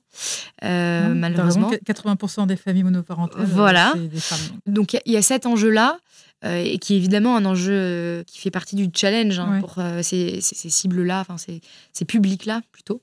malheureusement. 0.62 1.72
80% 1.72 2.48
des 2.48 2.58
familles 2.58 2.84
monoparentales, 2.84 3.46
voilà. 3.46 3.94
c'est 3.94 4.08
des 4.08 4.20
femmes. 4.20 4.58
Donc 4.68 4.98
il 5.06 5.14
y, 5.14 5.18
a 5.18 5.22
cet 5.22 5.46
enjeu-là. 5.46 5.98
et 6.44 6.80
qui 6.80 6.94
est 6.94 6.98
évidemment 6.98 7.36
un 7.36 7.46
enjeu 7.46 8.24
qui 8.28 8.40
fait 8.40 8.52
partie 8.52 8.76
du 8.76 8.90
challenge 8.94 9.40
hein, 9.40 9.60
pour 9.62 9.80
ces, 10.02 10.42
cibles-là, 10.42 11.22
enfin 11.22 11.38
ces, 11.38 12.06
publics-là 12.06 12.62
plutôt. 12.72 13.02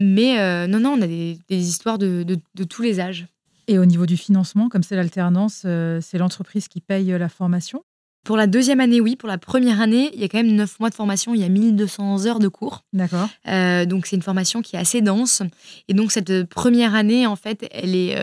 Mais 0.00 0.66
non, 0.68 0.80
non, 0.80 0.96
on 0.98 1.02
a 1.02 1.06
des, 1.06 1.38
histoires 1.50 1.98
de 1.98 2.24
tous 2.64 2.82
les 2.82 3.00
âges. 3.00 3.26
Et 3.66 3.78
au 3.78 3.84
niveau 3.84 4.06
du 4.06 4.16
financement, 4.16 4.68
comme 4.68 4.82
c'est 4.82 4.96
l'alternance, 4.96 5.62
euh, 5.64 6.00
c'est 6.02 6.18
l'entreprise 6.18 6.68
qui 6.68 6.80
paye 6.80 7.12
euh, 7.12 7.18
la 7.18 7.28
formation 7.28 7.82
Pour 8.24 8.36
la 8.36 8.46
deuxième 8.46 8.80
année, 8.80 9.00
oui. 9.00 9.16
Pour 9.16 9.28
la 9.28 9.38
première 9.38 9.80
année, 9.80 10.10
il 10.14 10.20
y 10.20 10.24
a 10.24 10.28
quand 10.28 10.38
même 10.38 10.54
9 10.54 10.80
mois 10.80 10.90
de 10.90 10.94
formation, 10.94 11.34
il 11.34 11.40
y 11.40 11.44
a 11.44 11.48
1200 11.48 12.26
heures 12.26 12.38
de 12.38 12.48
cours. 12.48 12.84
D'accord. 12.92 13.28
Euh, 13.48 13.86
donc 13.86 14.06
c'est 14.06 14.16
une 14.16 14.22
formation 14.22 14.60
qui 14.60 14.76
est 14.76 14.78
assez 14.78 15.00
dense. 15.00 15.42
Et 15.88 15.94
donc 15.94 16.12
cette 16.12 16.44
première 16.44 16.94
année, 16.94 17.26
en 17.26 17.36
fait, 17.36 17.66
elle 17.70 17.94
est 17.94 18.16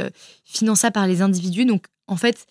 finançable 0.43 0.93
par 0.93 1.07
les 1.07 1.21
individus. 1.21 1.65
Donc 1.65 1.85
en 2.07 2.17
fait, 2.17 2.45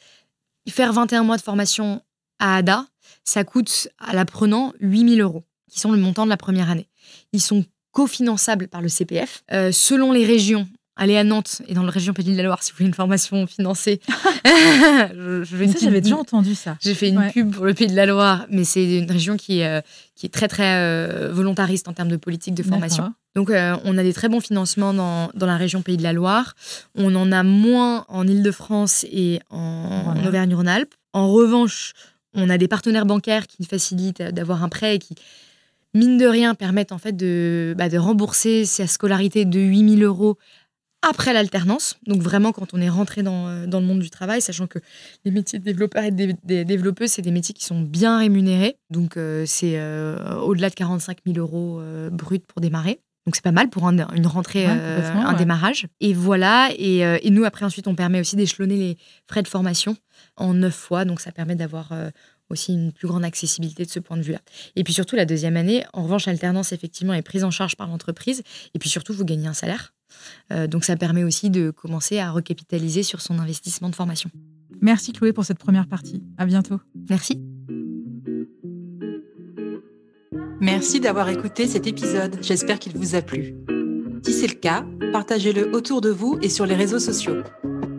faire 0.68 0.92
21 0.92 1.22
mois 1.22 1.36
de 1.36 1.42
formation 1.42 2.02
à 2.38 2.56
ADA, 2.56 2.86
ça 3.24 3.44
coûte 3.44 3.88
à 3.98 4.14
l'apprenant 4.14 4.72
8000 4.80 5.20
euros, 5.20 5.44
qui 5.70 5.78
sont 5.78 5.92
le 5.92 5.98
montant 5.98 6.24
de 6.24 6.30
la 6.30 6.36
première 6.36 6.70
année. 6.70 6.88
Ils 7.32 7.42
sont 7.42 7.64
cofinançables 7.92 8.68
par 8.68 8.80
le 8.80 8.88
CPF. 8.88 9.42
selon 9.72 10.12
les 10.12 10.24
régions, 10.24 10.68
Allez 11.00 11.16
à 11.16 11.24
Nantes 11.24 11.62
et 11.66 11.72
dans 11.72 11.82
la 11.82 11.90
région 11.90 12.12
Pays 12.12 12.30
de 12.30 12.36
la 12.36 12.42
Loire 12.42 12.62
si 12.62 12.72
vous 12.72 12.76
voulez 12.76 12.88
une 12.88 12.94
formation 12.94 13.46
financée. 13.46 14.02
je, 14.44 15.44
j'avais 15.80 16.02
déjà 16.02 16.16
entendu 16.18 16.54
ça. 16.54 16.76
J'ai 16.78 16.92
fait 16.92 17.08
une 17.08 17.30
pub 17.32 17.54
pour 17.54 17.64
le 17.64 17.72
Pays 17.72 17.86
de 17.86 17.96
la 17.96 18.04
Loire, 18.04 18.44
mais 18.50 18.64
c'est 18.64 18.98
une 18.98 19.10
région 19.10 19.38
qui 19.38 19.60
est, 19.60 19.66
euh, 19.66 19.80
qui 20.14 20.26
est 20.26 20.28
très 20.28 20.46
très 20.46 20.76
euh, 20.76 21.32
volontariste 21.32 21.88
en 21.88 21.94
termes 21.94 22.10
de 22.10 22.18
politique 22.18 22.52
de 22.52 22.62
formation. 22.62 23.14
Donc 23.34 23.48
euh, 23.48 23.78
on 23.84 23.96
a 23.96 24.02
des 24.02 24.12
très 24.12 24.28
bons 24.28 24.40
financements 24.40 24.92
dans, 24.92 25.30
dans, 25.32 25.46
la 25.46 25.56
région 25.56 25.80
Pays 25.80 25.96
de 25.96 26.02
la 26.02 26.12
Loire. 26.12 26.54
On 26.94 27.14
en 27.14 27.32
a 27.32 27.42
moins 27.44 28.04
en 28.08 28.28
Île-de-France 28.28 29.06
et 29.10 29.40
en, 29.48 29.56
en 29.58 30.26
Auvergne-Rhône-Alpes. 30.26 30.92
En 31.14 31.32
revanche, 31.32 31.94
on 32.34 32.50
a 32.50 32.58
des 32.58 32.68
partenaires 32.68 33.06
bancaires 33.06 33.46
qui 33.46 33.64
facilitent 33.64 34.20
d'avoir 34.20 34.62
un 34.62 34.68
prêt 34.68 34.96
et 34.96 34.98
qui 34.98 35.14
mine 35.94 36.18
de 36.18 36.26
rien, 36.26 36.54
permettent 36.54 36.92
en 36.92 36.98
fait 36.98 37.16
de, 37.16 37.74
bah, 37.76 37.88
de 37.88 37.98
rembourser 37.98 38.64
sa 38.64 38.86
scolarité 38.86 39.44
de 39.44 39.58
8000 39.58 40.04
euros 40.04 40.38
après 41.02 41.32
l'alternance, 41.32 41.96
donc 42.06 42.20
vraiment 42.20 42.52
quand 42.52 42.74
on 42.74 42.80
est 42.80 42.88
rentré 42.88 43.22
dans, 43.22 43.48
euh, 43.48 43.66
dans, 43.66 43.80
le 43.80 43.86
monde 43.86 44.00
du 44.00 44.10
travail, 44.10 44.42
sachant 44.42 44.66
que 44.66 44.78
les 45.24 45.30
métiers 45.30 45.58
de 45.58 45.64
développeur 45.64 46.04
et 46.04 46.10
de 46.10 46.62
développeuses, 46.62 47.12
c'est 47.12 47.22
des 47.22 47.30
métiers 47.30 47.54
qui 47.54 47.64
sont 47.64 47.80
bien 47.80 48.18
rémunérés, 48.18 48.76
donc 48.90 49.16
euh, 49.16 49.44
c'est 49.46 49.78
euh, 49.78 50.36
au-delà 50.40 50.68
de 50.68 50.74
45 50.74 51.18
000 51.26 51.38
euros 51.38 51.82
brut 52.10 52.44
pour 52.46 52.60
démarrer. 52.60 53.00
Donc 53.26 53.36
c'est 53.36 53.44
pas 53.44 53.52
mal 53.52 53.68
pour 53.68 53.86
une 53.86 54.26
rentrée, 54.26 54.66
un 54.66 55.34
démarrage. 55.34 55.86
Et 56.00 56.14
voilà, 56.14 56.70
et, 56.76 57.00
et, 57.00 57.30
nous 57.30 57.44
après 57.44 57.66
ensuite 57.66 57.86
on 57.86 57.94
permet 57.94 58.18
aussi 58.18 58.34
d'échelonner 58.34 58.76
les 58.76 58.96
frais 59.28 59.42
de 59.42 59.48
formation 59.48 59.96
en 60.36 60.54
neuf 60.54 60.74
fois, 60.74 61.04
donc 61.04 61.20
ça 61.20 61.30
permet 61.30 61.54
d'avoir 61.54 61.92
aussi 62.48 62.72
une 62.72 62.92
plus 62.92 63.08
grande 63.08 63.24
accessibilité 63.24 63.84
de 63.84 63.90
ce 63.90 64.00
point 64.00 64.16
de 64.16 64.22
vue-là. 64.22 64.40
Et 64.74 64.84
puis 64.84 64.94
surtout 64.94 65.16
la 65.16 65.26
deuxième 65.26 65.56
année, 65.56 65.84
en 65.92 66.02
revanche, 66.02 66.26
l'alternance 66.26 66.72
effectivement 66.72 67.12
est 67.12 67.22
prise 67.22 67.44
en 67.44 67.50
charge 67.50 67.76
par 67.76 67.88
l'entreprise, 67.88 68.42
et 68.74 68.78
puis 68.78 68.88
surtout 68.88 69.12
vous 69.12 69.26
gagnez 69.26 69.46
un 69.46 69.54
salaire. 69.54 69.92
Euh, 70.52 70.66
donc 70.66 70.84
ça 70.84 70.96
permet 70.96 71.24
aussi 71.24 71.50
de 71.50 71.70
commencer 71.70 72.18
à 72.18 72.30
recapitaliser 72.30 73.02
sur 73.02 73.20
son 73.20 73.38
investissement 73.38 73.88
de 73.88 73.94
formation. 73.94 74.30
Merci 74.80 75.12
Chloé 75.12 75.32
pour 75.32 75.44
cette 75.44 75.58
première 75.58 75.86
partie. 75.86 76.22
À 76.38 76.46
bientôt. 76.46 76.80
Merci. 77.08 77.40
Merci 80.60 81.00
d'avoir 81.00 81.28
écouté 81.28 81.66
cet 81.66 81.86
épisode. 81.86 82.36
J'espère 82.42 82.78
qu'il 82.78 82.96
vous 82.96 83.14
a 83.14 83.22
plu. 83.22 83.54
Si 84.22 84.32
c'est 84.32 84.46
le 84.46 84.54
cas, 84.54 84.84
partagez-le 85.12 85.74
autour 85.74 86.00
de 86.00 86.10
vous 86.10 86.38
et 86.42 86.50
sur 86.50 86.66
les 86.66 86.74
réseaux 86.74 86.98
sociaux. 86.98 87.42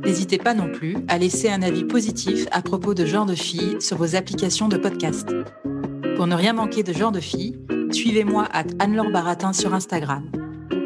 N'hésitez 0.06 0.38
pas 0.38 0.54
non 0.54 0.72
plus 0.72 0.98
à 1.08 1.18
laisser 1.18 1.50
un 1.50 1.62
avis 1.62 1.84
positif 1.84 2.48
à 2.52 2.62
propos 2.62 2.94
de 2.94 3.06
Genre 3.06 3.26
de 3.26 3.36
Filles 3.36 3.78
sur 3.80 3.98
vos 3.98 4.16
applications 4.16 4.68
de 4.68 4.78
podcast. 4.78 5.30
Pour 6.16 6.28
ne 6.28 6.36
rien 6.36 6.54
manquer 6.54 6.84
de 6.84 6.94
Genre 6.94 7.12
de 7.12 7.20
Filles, 7.20 7.60
suivez-moi 7.92 8.48
à 8.52 8.64
Anne-Laure 8.80 9.12
Baratin 9.12 9.54
sur 9.54 9.74
Instagram. 9.74 10.30